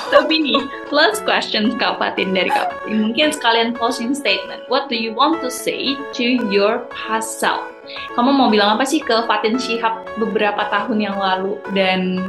Tapi 0.08 0.34
nih, 0.40 0.60
last 0.88 1.22
question 1.28 1.76
Kak 1.76 2.00
Fatin 2.00 2.32
dari 2.32 2.48
Kak 2.48 2.72
Fatin. 2.72 3.08
Mungkin 3.08 3.32
sekalian 3.36 3.76
closing 3.76 4.16
statement. 4.16 4.64
What 4.72 4.88
do 4.88 4.96
you 4.96 5.12
want 5.12 5.44
to 5.44 5.52
say 5.52 5.96
to 6.16 6.24
your 6.48 6.88
past 6.88 7.38
self? 7.38 7.68
Kamu 8.16 8.32
mau 8.32 8.48
bilang 8.48 8.76
apa 8.76 8.84
sih 8.88 9.00
ke 9.04 9.24
Fatin 9.28 9.60
Shihab 9.60 10.08
beberapa 10.16 10.68
tahun 10.72 10.98
yang 11.00 11.16
lalu? 11.20 11.60
Dan 11.76 12.20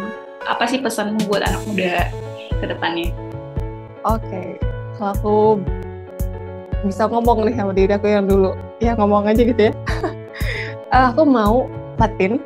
apa 0.43 0.67
sih 0.67 0.83
pesanmu 0.83 1.27
buat 1.27 1.43
anak 1.43 1.61
muda 1.67 2.07
ke 2.59 2.65
depannya? 2.67 3.11
Oke, 4.07 4.23
okay. 4.23 4.49
kalau 4.95 5.11
aku 5.11 5.37
bisa 6.87 7.03
ngomong 7.11 7.43
nih 7.43 7.55
sama 7.59 7.71
diri 7.75 7.91
aku 7.91 8.07
yang 8.07 8.27
dulu. 8.27 8.55
ya 8.79 8.95
ngomong 8.95 9.27
aja 9.27 9.43
gitu 9.43 9.59
ya 9.59 9.73
aku 11.11 11.27
mau 11.27 11.67
Fatin 11.99 12.39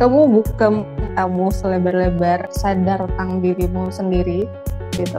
kamu 0.00 0.40
buka 0.40 0.72
kamu 1.18 1.50
selebar-lebar 1.50 2.46
sadar 2.54 3.02
tentang 3.10 3.42
dirimu 3.42 3.90
sendiri 3.90 4.46
gitu. 4.94 5.18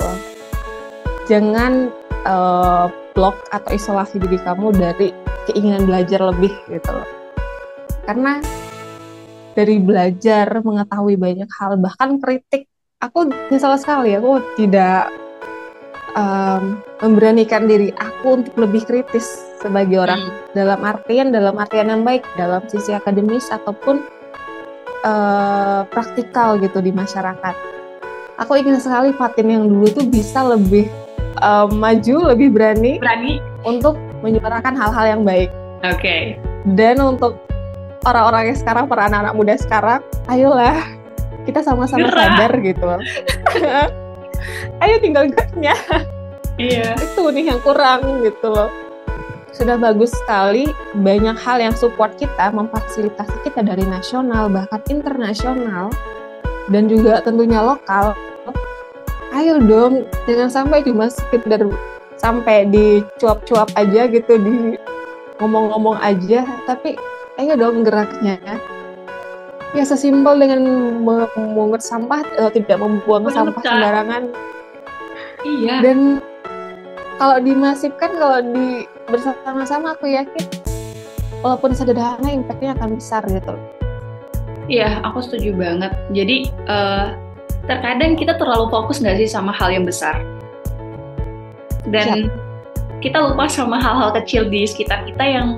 Jangan 1.27 1.91
uh, 2.23 2.87
blok 3.11 3.35
atau 3.51 3.75
isolasi 3.75 4.23
diri 4.23 4.39
kamu 4.39 4.71
dari 4.71 5.11
keinginan 5.51 5.83
belajar 5.83 6.23
lebih 6.23 6.55
gitu 6.71 6.87
loh. 6.87 7.09
Karena 8.07 8.39
dari 9.59 9.75
belajar 9.83 10.47
mengetahui 10.63 11.19
banyak 11.19 11.51
hal 11.59 11.75
bahkan 11.83 12.15
kritik 12.23 12.71
aku 13.03 13.27
nyesal 13.51 13.75
sekali 13.75 14.15
aku 14.15 14.39
tidak 14.55 15.11
um, 16.15 16.79
memberanikan 17.03 17.67
diri 17.67 17.91
aku 17.99 18.39
untuk 18.39 18.55
lebih 18.55 18.87
kritis 18.87 19.27
sebagai 19.59 19.99
orang. 19.99 20.21
Hmm. 20.23 20.55
dalam 20.55 20.79
artian 20.81 21.27
dalam 21.35 21.59
artian 21.59 21.91
yang 21.91 22.01
baik 22.07 22.23
dalam 22.39 22.63
sisi 22.71 22.95
akademis 22.95 23.51
ataupun 23.51 24.18
uh, 25.03 25.85
praktikal 25.89 26.59
gitu 26.59 26.79
di 26.83 26.91
masyarakat. 26.91 27.55
Aku 28.39 28.55
ingin 28.55 28.79
sekali 28.79 29.11
Fatin 29.15 29.51
yang 29.51 29.63
dulu 29.67 29.91
tuh 29.91 30.07
bisa 30.07 30.43
lebih 30.47 30.87
uh, 31.43 31.67
maju, 31.67 32.31
lebih 32.31 32.55
berani, 32.55 32.99
berani 32.99 33.43
untuk 33.67 33.99
menyuarakan 34.23 34.75
hal-hal 34.75 35.05
yang 35.19 35.21
baik. 35.27 35.51
Oke. 35.83 35.99
Okay. 35.99 36.21
Dan 36.75 37.03
untuk 37.03 37.39
orang-orang 38.07 38.51
yang 38.51 38.57
sekarang, 38.59 38.87
para 38.87 39.11
anak-anak 39.11 39.35
muda 39.35 39.53
sekarang, 39.59 39.99
ayolah 40.31 40.79
kita 41.43 41.63
sama-sama 41.63 42.07
sadar 42.11 42.51
gitu. 42.63 42.87
Ayo 44.83 44.95
tinggal 45.03 45.27
geraknya. 45.27 45.75
Iya. 46.55 46.95
Itu 46.95 47.27
nih 47.31 47.51
yang 47.51 47.59
kurang 47.63 48.23
gitu 48.23 48.51
loh 48.51 48.88
sudah 49.53 49.75
bagus 49.77 50.13
sekali. 50.23 50.69
Banyak 50.97 51.37
hal 51.37 51.61
yang 51.61 51.75
support 51.75 52.15
kita 52.17 52.51
memfasilitasi 52.53 53.35
kita 53.47 53.65
dari 53.65 53.83
nasional 53.85 54.49
bahkan 54.49 54.81
internasional 54.89 55.93
dan 56.69 56.89
juga 56.89 57.21
tentunya 57.21 57.61
lokal. 57.61 58.13
Ayo 59.29 59.61
dong 59.61 60.09
jangan 60.25 60.49
sampai 60.49 60.81
cuma 60.81 61.07
sekedar 61.07 61.61
sampai 62.17 62.67
di 62.67 63.05
cuap-cuap 63.21 63.69
aja 63.77 64.09
gitu 64.09 64.35
di 64.41 64.75
ngomong-ngomong 65.39 66.01
aja. 66.01 66.43
Tapi 66.65 66.97
ayo 67.39 67.53
dong 67.55 67.85
geraknya. 67.85 68.41
Ya 69.77 69.85
sesimpel 69.85 70.41
dengan 70.41 70.65
memungut 71.05 71.85
sampah 71.85 72.25
uh, 72.41 72.49
tidak 72.49 72.81
membuang 72.81 73.29
sampah 73.29 73.61
sembarangan. 73.61 74.33
Iya. 75.45 75.85
Dan 75.85 76.19
kalau 77.21 77.37
dimasifkan 77.37 78.11
kalau 78.17 78.39
di 78.41 78.89
bersama-sama 79.09 79.97
aku 79.97 80.09
yakin 80.09 80.45
walaupun 81.41 81.73
sederhana 81.73 82.29
impactnya 82.29 82.77
akan 82.77 82.97
besar 82.97 83.25
gitu 83.27 83.57
Iya, 84.69 85.01
aku 85.01 85.25
setuju 85.25 85.57
banget. 85.57 85.97
Jadi 86.13 86.53
uh, 86.69 87.17
terkadang 87.65 88.13
kita 88.13 88.37
terlalu 88.37 88.69
fokus 88.69 89.01
nggak 89.01 89.17
sih 89.17 89.25
sama 89.25 89.49
hal 89.49 89.73
yang 89.73 89.81
besar, 89.81 90.21
dan 91.89 92.29
Siap. 92.29 93.01
kita 93.01 93.17
lupa 93.17 93.49
sama 93.49 93.81
hal-hal 93.81 94.13
kecil 94.21 94.45
di 94.45 94.69
sekitar 94.69 95.09
kita 95.09 95.25
yang 95.25 95.57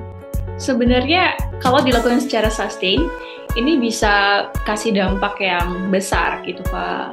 sebenarnya 0.55 1.35
kalau 1.59 1.83
dilakukan 1.83 2.23
secara 2.23 2.47
sustain, 2.47 3.11
ini 3.59 3.75
bisa 3.83 4.47
kasih 4.63 4.95
dampak 4.95 5.35
yang 5.43 5.91
besar 5.91 6.39
gitu 6.47 6.63
pak 6.71 7.11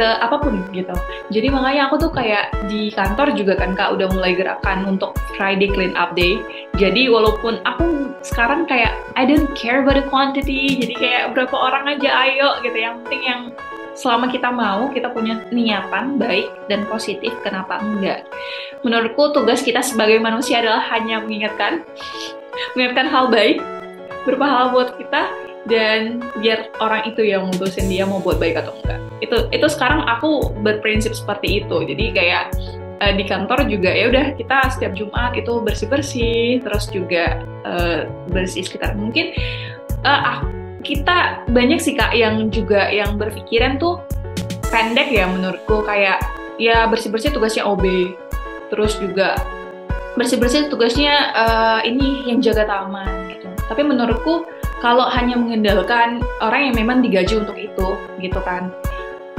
ke 0.00 0.08
apa 0.24 0.40
pun 0.40 0.64
gitu. 0.72 0.96
Jadi 1.28 1.52
makanya 1.52 1.92
aku 1.92 2.08
tuh 2.08 2.08
kayak 2.08 2.56
di 2.72 2.88
kantor 2.88 3.36
juga 3.36 3.60
kan 3.60 3.76
kak 3.76 4.00
udah 4.00 4.08
mulai 4.16 4.32
gerakan 4.32 4.88
untuk 4.88 5.12
Friday 5.36 5.68
Clean 5.68 5.92
Up 5.92 6.16
Day. 6.16 6.40
Jadi 6.80 7.12
walaupun 7.12 7.60
aku 7.68 8.16
sekarang 8.24 8.64
kayak 8.64 8.96
I 9.20 9.28
don't 9.28 9.52
care 9.52 9.84
about 9.84 10.00
the 10.00 10.06
quantity, 10.08 10.80
jadi 10.80 10.94
kayak 10.96 11.24
berapa 11.36 11.52
orang 11.52 12.00
aja 12.00 12.08
ayo 12.24 12.64
gitu. 12.64 12.80
Yang 12.80 13.04
penting 13.04 13.22
yang 13.28 13.40
selama 13.92 14.32
kita 14.32 14.48
mau, 14.48 14.88
kita 14.88 15.12
punya 15.12 15.44
niatan 15.52 16.16
baik 16.16 16.48
dan 16.72 16.88
positif, 16.88 17.36
kenapa 17.44 17.84
enggak? 17.84 18.24
Menurutku 18.80 19.36
tugas 19.36 19.60
kita 19.60 19.84
sebagai 19.84 20.16
manusia 20.16 20.64
adalah 20.64 20.80
hanya 20.96 21.20
mengingatkan, 21.20 21.84
mengingatkan 22.72 23.08
hal 23.12 23.28
baik, 23.28 23.60
berpahala 24.24 24.72
buat 24.72 24.96
kita, 24.96 25.28
dan 25.68 26.24
biar 26.40 26.72
orang 26.80 27.04
itu 27.12 27.20
yang 27.20 27.44
memutusin 27.44 27.90
dia 27.90 28.08
mau 28.08 28.22
buat 28.22 28.40
baik 28.40 28.64
atau 28.64 28.72
enggak. 28.80 29.00
Itu 29.20 29.36
itu 29.52 29.66
sekarang 29.68 30.08
aku 30.08 30.56
berprinsip 30.64 31.12
seperti 31.12 31.64
itu. 31.64 31.84
Jadi 31.84 32.16
kayak 32.16 32.56
uh, 33.04 33.12
di 33.12 33.24
kantor 33.28 33.68
juga 33.68 33.92
ya 33.92 34.08
udah 34.08 34.32
kita 34.40 34.72
setiap 34.72 34.96
Jumat 34.96 35.36
itu 35.36 35.60
bersih 35.60 35.88
bersih 35.88 36.44
terus 36.64 36.88
juga 36.88 37.44
uh, 37.68 38.08
bersih 38.32 38.64
sekitar 38.64 38.96
mungkin. 38.96 39.36
Uh, 40.00 40.40
kita 40.80 41.44
banyak 41.52 41.76
sih 41.76 41.92
kak 41.92 42.16
yang 42.16 42.48
juga 42.48 42.88
yang 42.88 43.20
berpikiran 43.20 43.76
tuh 43.76 44.00
pendek 44.72 45.12
ya 45.12 45.28
menurutku. 45.28 45.84
Kayak 45.84 46.24
ya 46.56 46.88
bersih 46.88 47.12
bersih 47.12 47.32
tugasnya 47.36 47.68
OB 47.68 47.84
terus 48.72 48.96
juga 48.96 49.34
bersih 50.14 50.38
bersih 50.38 50.66
tugasnya 50.72 51.34
uh, 51.36 51.80
ini 51.84 52.32
yang 52.32 52.40
jaga 52.40 52.64
taman 52.64 53.28
gitu. 53.28 53.48
Tapi 53.68 53.82
menurutku 53.84 54.48
kalau 54.80 55.06
hanya 55.12 55.36
mengandalkan 55.36 56.24
orang 56.40 56.72
yang 56.72 56.74
memang 56.76 57.04
digaji 57.04 57.40
untuk 57.40 57.56
itu 57.56 57.88
gitu 58.20 58.40
kan. 58.42 58.72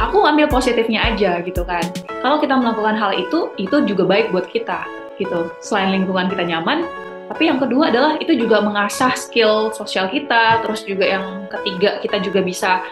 Aku 0.02 0.26
ambil 0.26 0.50
positifnya 0.50 1.14
aja 1.14 1.42
gitu 1.46 1.62
kan. 1.62 1.86
Kalau 2.22 2.42
kita 2.42 2.58
melakukan 2.58 2.98
hal 2.98 3.14
itu 3.14 3.54
itu 3.58 3.86
juga 3.86 4.06
baik 4.06 4.34
buat 4.34 4.50
kita 4.50 4.86
gitu. 5.18 5.50
Selain 5.62 5.94
lingkungan 5.94 6.30
kita 6.30 6.46
nyaman 6.46 6.86
tapi 7.32 7.48
yang 7.48 7.64
kedua 7.64 7.88
adalah 7.88 8.20
itu 8.20 8.36
juga 8.36 8.60
mengasah 8.60 9.16
skill 9.16 9.72
sosial 9.72 10.12
kita 10.12 10.60
terus 10.68 10.84
juga 10.84 11.08
yang 11.08 11.48
ketiga 11.48 12.04
kita 12.04 12.20
juga 12.20 12.44
bisa 12.44 12.84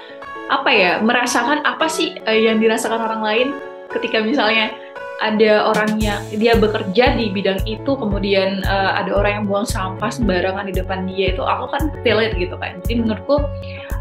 apa 0.48 0.72
ya 0.72 1.04
merasakan 1.04 1.60
apa 1.68 1.92
sih 1.92 2.16
eh, 2.24 2.48
yang 2.48 2.64
dirasakan 2.64 3.04
orang 3.04 3.20
lain 3.20 3.48
ketika 3.92 4.24
misalnya 4.24 4.72
ada 5.20 5.68
orangnya 5.76 6.24
dia 6.32 6.56
bekerja 6.56 7.20
di 7.20 7.28
bidang 7.28 7.60
itu 7.68 7.92
kemudian 7.92 8.64
uh, 8.64 8.96
ada 8.96 9.12
orang 9.12 9.32
yang 9.44 9.46
buang 9.52 9.68
sampah 9.68 10.08
sembarangan 10.08 10.72
di 10.72 10.74
depan 10.80 11.04
dia 11.12 11.36
itu 11.36 11.44
aku 11.44 11.68
kan 11.76 11.92
feel 12.02 12.24
it 12.24 12.36
gitu 12.40 12.56
kan. 12.56 12.80
Jadi 12.88 13.04
menurutku 13.04 13.44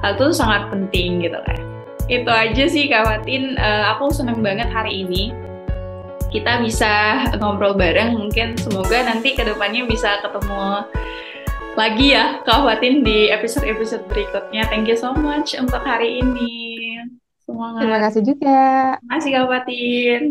hal 0.06 0.14
itu 0.14 0.26
sangat 0.30 0.70
penting 0.70 1.18
gitu 1.26 1.38
kan. 1.42 1.58
Itu 2.06 2.30
aja 2.30 2.64
sih 2.70 2.86
Kak 2.86 3.04
Fatin. 3.04 3.58
Uh, 3.58 3.84
aku 3.92 4.14
seneng 4.14 4.40
banget 4.40 4.70
hari 4.70 5.02
ini 5.04 5.34
kita 6.30 6.62
bisa 6.62 7.26
ngobrol 7.42 7.74
bareng. 7.74 8.14
Mungkin 8.14 8.54
semoga 8.54 9.02
nanti 9.02 9.34
ke 9.34 9.42
depannya 9.42 9.90
bisa 9.90 10.22
ketemu 10.22 10.86
lagi 11.74 12.14
ya 12.14 12.42
Kak 12.46 12.62
Fatin 12.62 13.02
di 13.02 13.26
episode-episode 13.34 14.06
berikutnya. 14.06 14.70
Thank 14.70 14.86
you 14.86 14.94
so 14.94 15.10
much 15.18 15.58
untuk 15.58 15.82
hari 15.82 16.22
ini. 16.22 16.54
Semangat. 17.42 17.80
Terima 17.82 17.98
kasih 18.06 18.22
juga. 18.22 18.60
Terima 19.02 19.12
kasih 19.18 19.30
Kak 19.34 19.46
Fatin 19.50 20.22